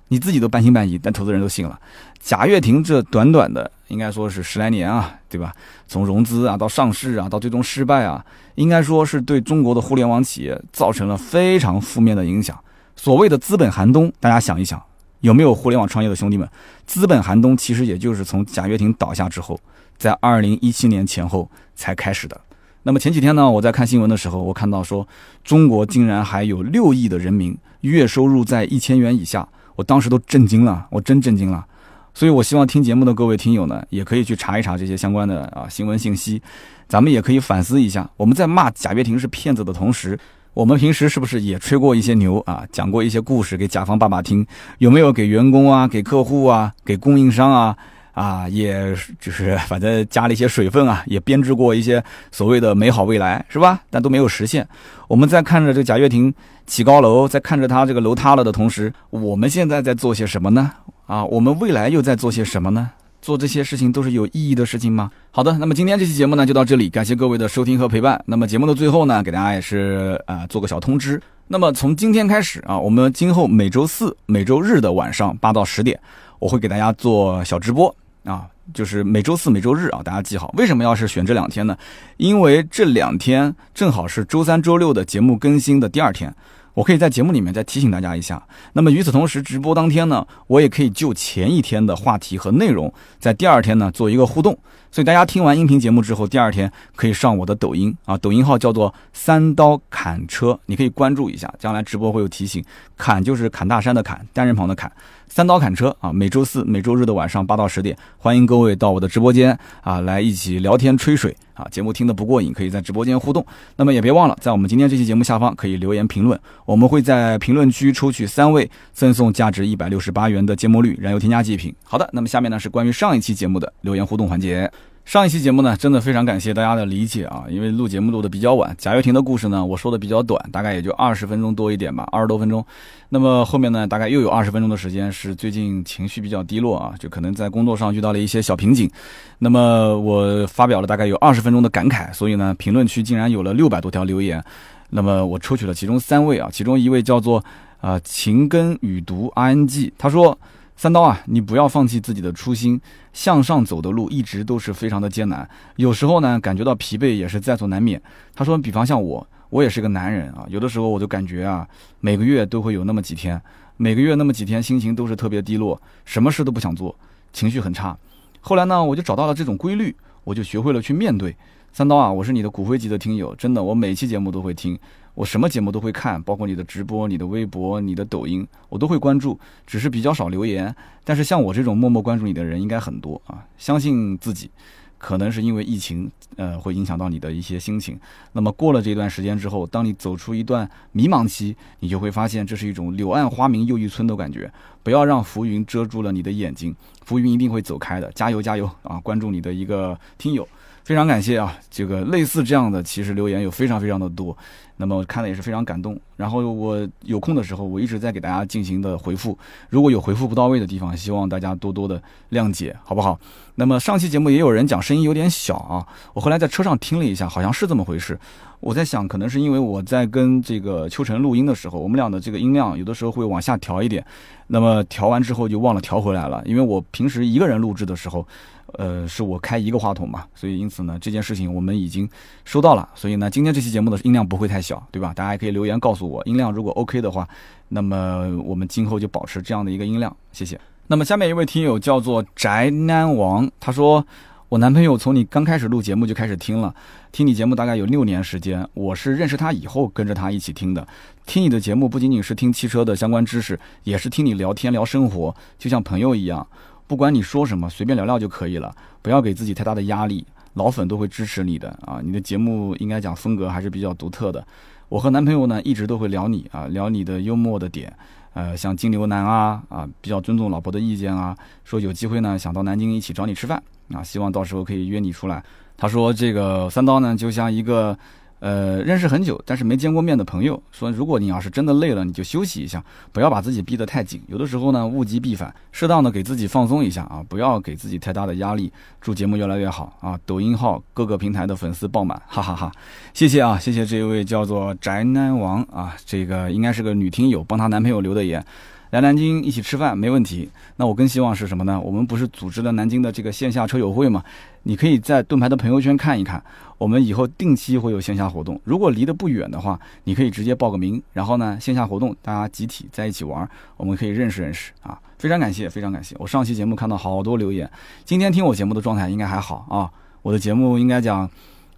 [0.10, 1.78] 你自己都半信半疑，但投资人都信了。
[2.20, 5.54] 贾跃亭这短短的应该说是十来年啊，对吧？
[5.88, 8.26] 从融资啊到上市啊到最终失败啊，
[8.56, 12.58] 应该说是对中国的互联网企业造成了非常负面的影响。
[12.96, 14.82] 所谓的资本寒冬，大家想一想。
[15.22, 16.48] 有没有互联网创业的兄弟们？
[16.86, 19.60] 资本寒冬其实也就是从贾跃亭倒下之后，
[19.98, 22.40] 在二零一七年前后才开始的。
[22.84, 25.08] 那么前几天呢，我在看新闻的时候，我看到说
[25.44, 31.66] 中国竟然还有六亿的人民月收入在一千元以下，我当时都震惊了，我真震惊了。
[32.14, 36.42] 所以我希望听节目的各位听友呢，也可以去查一查这些相关的啊新闻信息，
[36.88, 40.18] 咱们也可以反思一下，我们在骂贾跃亭是骗子的同时。
[40.58, 42.64] 我们平时是不是也吹过一些牛啊？
[42.72, 44.44] 讲过一些故事给甲方爸爸听？
[44.80, 47.78] 有没有给员工啊、给客户啊、给供应商啊
[48.14, 48.50] 啊？
[48.50, 53.80] 也就是反正加了一些水分啊，也编织过一些所谓的美好未来，是吧？
[53.92, 54.68] 但都没有实现。
[55.08, 56.34] 我们在看着这贾跃亭
[56.66, 60.72] 起高楼，在看着他这个楼塌了的同时，我们现在在做些什么呢？
[61.06, 62.90] 啊，我们未来又在做些什么呢？
[63.28, 65.12] 做这些事情都是有意义的事情吗？
[65.32, 68.24] 好的，那么今天这期节目呢就到这里，感谢各位的收听和陪伴。
[68.26, 71.22] 那么节目的最后呢，给大家也是啊做个小通知。
[71.46, 76.00] 那么从今天开始啊，我们今后每周四、每周日的晚上八到十点，
[76.40, 80.54] 我会给大家做小直播啊，就是每周四、每周日啊，大家记好。
[80.58, 81.78] 为什么要是选这两天呢？
[82.16, 86.34] 因为这两天正好是周三、周六的节目更新的第二天。
[86.78, 88.40] 我可以在节目里面再提醒大家一下。
[88.74, 94.56] 那么与此同时，直播当天呢，我也可以就前一天的话题和内容，在第二天呢做一个互动。
[94.92, 102.64] 所以大家听完音频节目之后，第二天可以上我的抖音啊，抖音号叫做“三刀砍车”，你可以关注一下，将来直播会有提醒。
[102.96, 104.92] 砍就是砍大山的砍，单人旁的砍。
[105.30, 111.68] 三刀砍车啊，每周四、每周日的晚上八到十点，欢迎各位到我的直播间啊，来一起聊天吹水啊。
[111.70, 113.46] 节目听得不过瘾，可以在直播间互动。
[113.76, 121.76] 那么也别忘了，在我们今天这期节目下方可以留言评论，我们会在评论区抽取三位，赠送价值一百六十八元的芥末绿燃油添加剂一瓶。
[121.84, 124.72] 好的，那么下面呢是关于上一期节目的留言互动环节。
[125.08, 132.64] 上一期节目呢，真的非常感谢大家的理解啊，因为录节目录的比较晚，贾跃亭的故事呢，我说的比较短，大概也就二十分钟多一点吧，二十多分钟。
[133.08, 138.92] 那么后面呢，大概又有二十分钟的时间是最近情绪比较低落啊，就可能在工作上遇到了一些小瓶颈。
[139.40, 144.44] 那么我发表了大概有二十分钟的感慨，所以呢，评论区竟然有了六百多条留言。
[144.90, 147.42] 那么我抽取了其中三位啊，其中一位叫做
[147.80, 150.38] 啊情根雨读 ing，他说。
[150.80, 152.80] 三刀啊，你不要放弃自己的初心，
[153.12, 158.00] 向上走的路一直都是非常的艰难，有时候呢感觉到疲惫也是在所难免。
[158.36, 161.68] 他说，比方像我，我也是个男人啊，有的时候我就感觉啊，
[162.00, 163.42] 每个月都会有那么几天，
[163.76, 166.96] 每个月那么几天心情都是特别低落，什么事都不想做，
[167.34, 167.98] 情绪很差。
[168.40, 171.36] 后来呢，我就找到了这种规律，我就学会了去面对。
[171.74, 174.78] 三刀啊，我是你的骨灰级的听友，真的，我每期节目都会听。
[175.18, 180.74] 我什么节目都会看，包括你的直播、你的微博、你的抖音，我都会关注，只是比较少留言。
[181.04, 183.44] 但是像我这种默默关注你的人应该很多啊！
[183.58, 184.52] 相信自己，
[185.00, 188.00] 可能是因为疫情，呃，会影响到你的一些心情。
[188.34, 194.52] 那么过了这段时间之后，当你走出一段迷茫期，你就会发现这是一种柳暗花明又一村的感觉。
[194.84, 198.12] 不要让浮云遮住了你的眼睛，浮云一定会走开的。
[198.12, 199.00] 加油加油啊！
[199.00, 200.48] 关注你的一个听友。
[200.88, 201.54] 非常感谢啊！
[201.70, 204.36] 这个类似这样的，其实留言有非常非常的多，
[204.78, 206.00] 那么我看的也是非常感动。
[206.16, 209.38] 然后我有空的时候，我一直在给大家进行的回复，
[209.70, 213.20] 如果有回复不到位的地方，希望大家多多的谅解，好不好？
[213.56, 218.18] 那么上期节目也有人讲声音有点小啊，我后来在车上听了一下，好像是这么回事。
[218.62, 224.06] 我在想，可能是因为我在跟这个秋晨录音的时候，我们俩的这个音量有的时候会往下调一点，
[224.48, 226.42] 那么调完之后就忘了调回来了。
[226.46, 228.26] 因为我平时一个人录制的时候。
[228.74, 232.08] 呃，是我开一个话筒嘛，所以因此呢，这件事情我们已经
[232.44, 235.14] 收到了，所以呢，今天这期节目的音量不会太小，对吧？
[235.14, 237.28] 大家可以留言告诉我，音量如果 OK 的话，
[237.70, 240.60] 那么我们今后就保持这样的一个音量，谢谢。
[240.88, 244.06] 那么下面一位听友叫做宅男王，他说，
[244.50, 246.74] 我男朋友从你刚开始录节目就开始听了，
[247.12, 250.88] 听你节目大概有六年时间，我是认识他以后跟着他一起听的，
[251.26, 256.46] 听你的节目不仅仅是听汽车的相关知识，也是听你聊天聊生活，就像朋友一样。
[256.88, 260.26] 不管你说什么，随便聊聊就可以了，不要给自己太大的压力。
[260.54, 262.00] 老粉都会支持你的啊！
[262.04, 264.44] 你的节目应该讲风格还是比较独特的。
[264.90, 267.96] 我和男朋友呢一直都会聊你啊，聊你的幽默的点，
[268.34, 273.62] 呃，像金牛男啊啊，比较尊重老婆的意见啊，说有机会呢想到南京一起找你吃饭
[273.94, 275.44] 啊，希望到时候可以约你出来。
[275.76, 277.96] 他说这个三刀呢就像一个。
[278.40, 284.22] 呃，认识很久但是没见过面的朋友说，如果你要是真的累了，你就休息一下，不要把自己逼得太紧。
[284.28, 288.72] 有的时候呢，物极必反，适当的给自己放松一下啊，不要给自己太大的压力。
[289.02, 290.20] 祝节目越来越好啊！
[290.26, 292.72] 抖音号各个平台的粉丝爆满，哈哈哈！
[293.14, 298.46] 谢谢啊，谢谢这一位叫做宅男王啊，这个应该是个女听友，帮她男朋友留的言。
[298.92, 300.50] 来南京一起吃饭没问题。
[300.76, 301.80] 那我更希望是什么呢？
[301.80, 304.24] 我们不是组织了南京的这个线下车友会吗？
[304.64, 306.42] 你可以在盾牌的朋友圈看一看。
[306.78, 315.00] 我们以后定期会有线下活动，如果离得不远的话，你可以直接报个名，然后呢，线下活动大家集体在一起玩，我们可以认识认识啊。
[315.18, 316.16] 非常感谢，非常感谢。
[316.20, 317.70] 我上期节目看到好多留言，
[318.06, 319.90] 今天听我节目的状态应该还好啊。
[320.22, 321.30] 我的节目应该讲。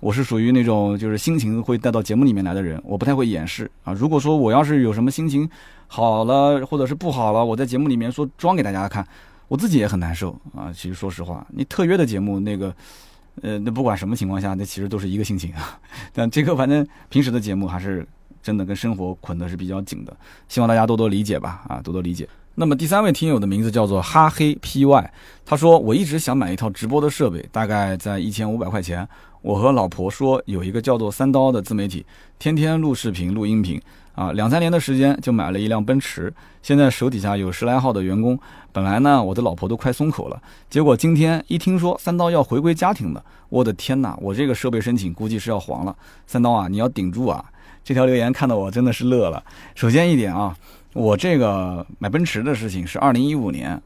[0.02, 3.92] 我是属于那种就是心情会带到节目里面来的人，我不太会掩饰啊。
[3.92, 5.50] 如果说我要是有什么心情
[5.92, 9.06] 好了或者是不好了，我在节目里面说装给大家看，
[9.48, 10.72] 我自己也很难受啊。
[10.72, 12.72] 其实说实话，你特约的节目那个，
[13.42, 15.80] 呃，那不管什么情况下，那其实都是一个心情啊。
[16.14, 18.08] 但这个反正平时的节目还是
[18.44, 20.16] 真的跟生活捆的是比较紧的，
[20.48, 22.30] 希望大家多多理解吧啊，多多理解。
[22.54, 25.10] 那么第三位听友的名字叫做哈黑 py，
[25.46, 29.08] 他说我一直想买一套直播的设备，大概在一千五百块钱。
[29.42, 32.06] 我和老婆说，有一个叫做三刀的自媒体，
[32.38, 33.82] 天天录视频、录音频，
[34.20, 38.38] 啊，两三年的时间就买了一辆奔驰，现在手底下有十来号的员工。
[38.74, 45.96] 本来呢，我的老婆都快松口了，结果今天一听说三刀要回归家庭了，我的天哪，我这个设备申请估计是要黄了。
[46.28, 47.46] 三刀啊，你要顶住啊！
[47.82, 49.42] 这条留言看得我真的是乐了。
[49.74, 50.54] 首先一点啊，
[50.94, 53.82] 我这个买奔驰的事情是二零一五年。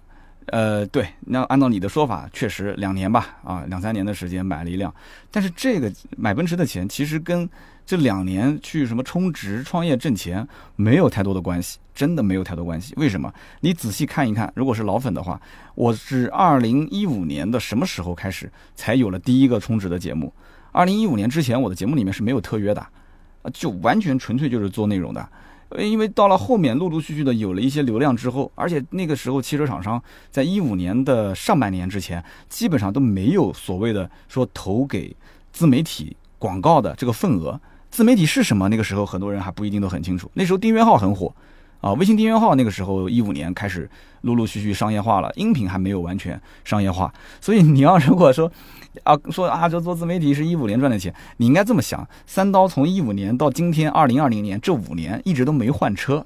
[0.48, 4.94] 呃，对，那按照你的说法，确实两年吧，啊，两三年的时间买了一辆，
[5.30, 7.48] 但是这个买奔驰的钱其实跟
[7.86, 12.94] 这两年去什么充值、创业挣钱没有太多的关系，真的没有太多关系。
[12.96, 13.32] 为什么？
[13.60, 15.40] 你仔细看一看，如果是老粉的话，
[15.76, 20.34] 我是二零一五年的什么时候开始才有了第一个充值的节目？
[20.72, 22.86] 二零一五年之前，我的节目里面是没有特约的，
[23.54, 25.28] 就完全纯粹就是做内容的。
[25.78, 35.16] 因为到了后面，陆陆续续的有了一些流量之后，而且那个时候汽车厂商在一五年的上半年之前，基本上都没有所谓的说投给
[35.52, 37.60] 自媒体广告的这个份额。
[37.94, 38.68] 自媒体是什么？
[38.70, 40.30] 那个时候很多人还不一定都很清楚。
[40.34, 41.32] 那时候订阅号很火，
[41.80, 41.94] 啊。
[41.94, 43.88] 微信订阅号那个时候一五年开始
[44.22, 48.52] 陆陆续续商业化了，音频还没有完全商业化，所以你要如果说
[49.04, 56.26] 啊 说啊这做自媒体是一五年赚的钱，你应该这么想：三刀从一五年到今天二零二零年这五年一直都没换车，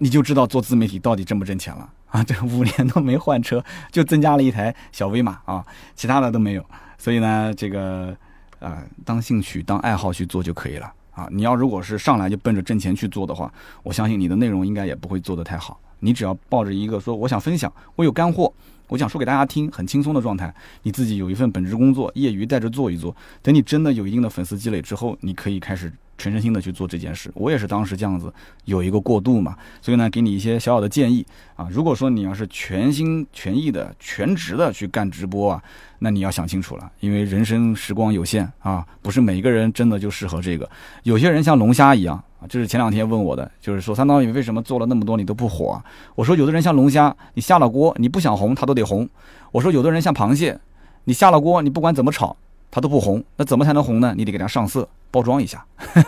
[0.00, 2.22] 你就知道做自媒体到底挣不挣钱了 啊！
[2.22, 5.64] 这五年都没换车，就增加了一台小威马啊，
[5.96, 6.62] 其他的都没有。
[6.98, 8.14] 所以呢，这个
[8.62, 11.28] 啊当兴趣当爱好去做就可以了啊。
[11.30, 13.52] 你要如果是上来就奔着挣钱去做的话，
[13.82, 15.80] 我相信你的内容应该也不会做得太好。
[16.00, 18.52] 你只要抱着一个说我想分享，我有干货。
[18.88, 23.14] 我想说给大家听，很轻松的状态，你自己有一份本职工作，业余带着做一做。
[23.40, 27.30] 等你真的有一定的粉丝积累之后，你可以开始全身心的去做这件事。
[27.34, 28.32] 我也是当时这样子
[28.66, 31.24] 有一个过渡嘛，所以呢，给你一些小小的建议
[31.56, 31.68] 啊。
[31.70, 35.62] 如果说你要是全心全意的、全职的去干直播啊，
[36.00, 40.68] 那你要想清楚了，因为人生时光有限啊，不是每一个人真的就适合这个。
[41.04, 42.22] 有些人像龙虾一样。
[42.48, 45.80] 这是前两天问我的，就是说三刀鱼为什么做了那么多你都不火？
[46.14, 49.08] 我说有的人像龙虾，你下了锅你不想红它都得红。
[49.52, 50.58] 我说有的人像螃蟹，
[51.04, 52.36] 你下了锅你不管怎么炒
[52.72, 54.12] 它都不红，那怎么才能红呢？
[54.16, 54.88] 你得给它上色。
[55.12, 55.62] 包装一下，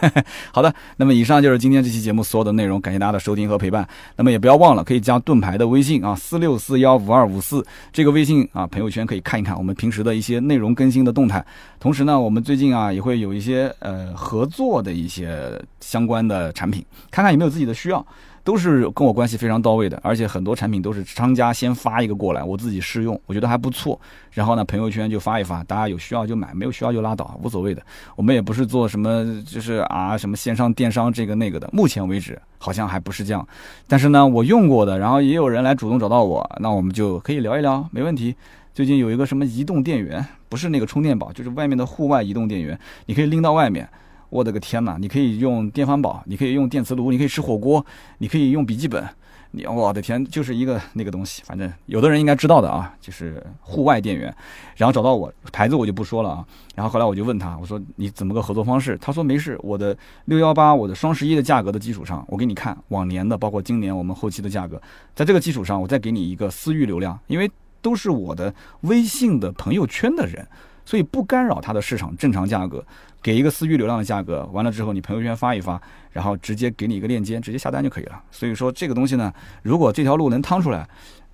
[0.51, 0.75] 好的。
[0.97, 3.87] 那么以上就是今天这期节目所有的内容，感谢大家的收听和陪伴。
[4.17, 7.63] 那么也不要忘了，可以加盾牌的微信啊，四六四幺五二五四
[7.93, 11.45] 这个微信啊，朋友圈可以看一看我们平时的一些内容更新的动态。
[11.79, 18.07] 同时呢，我们最近啊也会有一些呃合作的一些相关的产品，看看有没有自己的需要。
[18.45, 23.99] 都是跟我关系非常到位的，而且很多产品都是商家先发一个过来，我自己试用，我觉得还不错。
[24.33, 27.83] 然后呢，朋友圈就发一发，大家有需要就买，没有需要就拉倒，无所谓的。
[28.15, 31.69] 我们也不是做什么，就是啊什么线上电商这个那个的。
[31.73, 33.49] 目前为止好像还不是这样。
[33.89, 38.35] 但是呢，我用过的，然后也有人来主动找到我，那我们就可以聊一聊，没问题。
[38.75, 43.89] 最近有一个什么移动电源，不是那个充电宝，就是外面的户外移动电源，你可以拎到外面。
[44.35, 44.97] 我的个天呐！
[44.99, 47.87] 你可以用电饭煲，你可以用电磁炉，你可以吃火锅，
[48.19, 49.09] 你可以用笔记本。
[49.53, 54.35] 你我的天，就是一个那个东西，反正有的人应该知道的啊，就是户外电源。
[54.75, 56.45] 然后找到我，牌子我就不说了啊。
[56.75, 58.99] 然后后来我就问他，我说你怎么个合作方式？
[59.01, 64.83] 他说没事，我的六幺八，我的双十一的价格的基础上，我给你看往年的，包括今年我们后期的价格，
[65.15, 67.49] 在这个基础上，我再给你一个私域流量，因为
[67.81, 70.45] 都是我的微信的朋友圈的人，
[70.85, 72.85] 所以不干扰它的市场正常价格。
[73.23, 75.81] 给一个私域流量的价格，完了之后你朋友圈发一发，
[76.13, 78.23] 然后直接给你一个链接，直接下单就可以了。
[78.31, 79.33] 所以说这个东西呢，
[79.63, 80.87] 如果这条路能趟出来，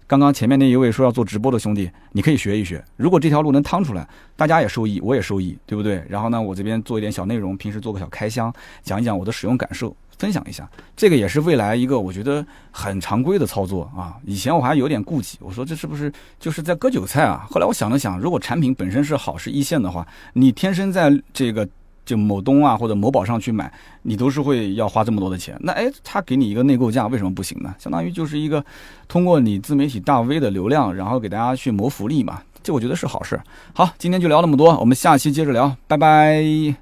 [0.07, 2.85] 刚刚前面那一位说要做直播的兄弟，你可以学一学。
[2.97, 6.05] 如果这条路能趟出来，大家也受益，我也受益，对不对？
[6.09, 9.97] 然后呢，我这边做一点小内容，平时做个小开箱，讲一讲我的使用感受。
[10.21, 14.19] 分享一下，这个也是未来一个我觉得很常规的操作啊。
[14.27, 17.47] 以前我还有点顾忌，我说这是不是就是在割韭菜啊？
[17.51, 21.67] 后来我想了想，如果产品本身是好是一线的话，你天生在这个
[22.05, 25.57] 就某东啊或者某宝上去买，你都是会要花这么多的钱。
[25.61, 27.75] 那哎，他给你一个内购价，为什么不行呢？
[27.79, 28.63] 相当于就是一个
[29.09, 32.43] 通过你自媒体大 V 的流量，然后给大家去谋福利嘛。
[32.63, 33.41] 这我觉得是好事。
[33.73, 36.81] 好，今天就聊那么多，我们下期接着聊，拜拜。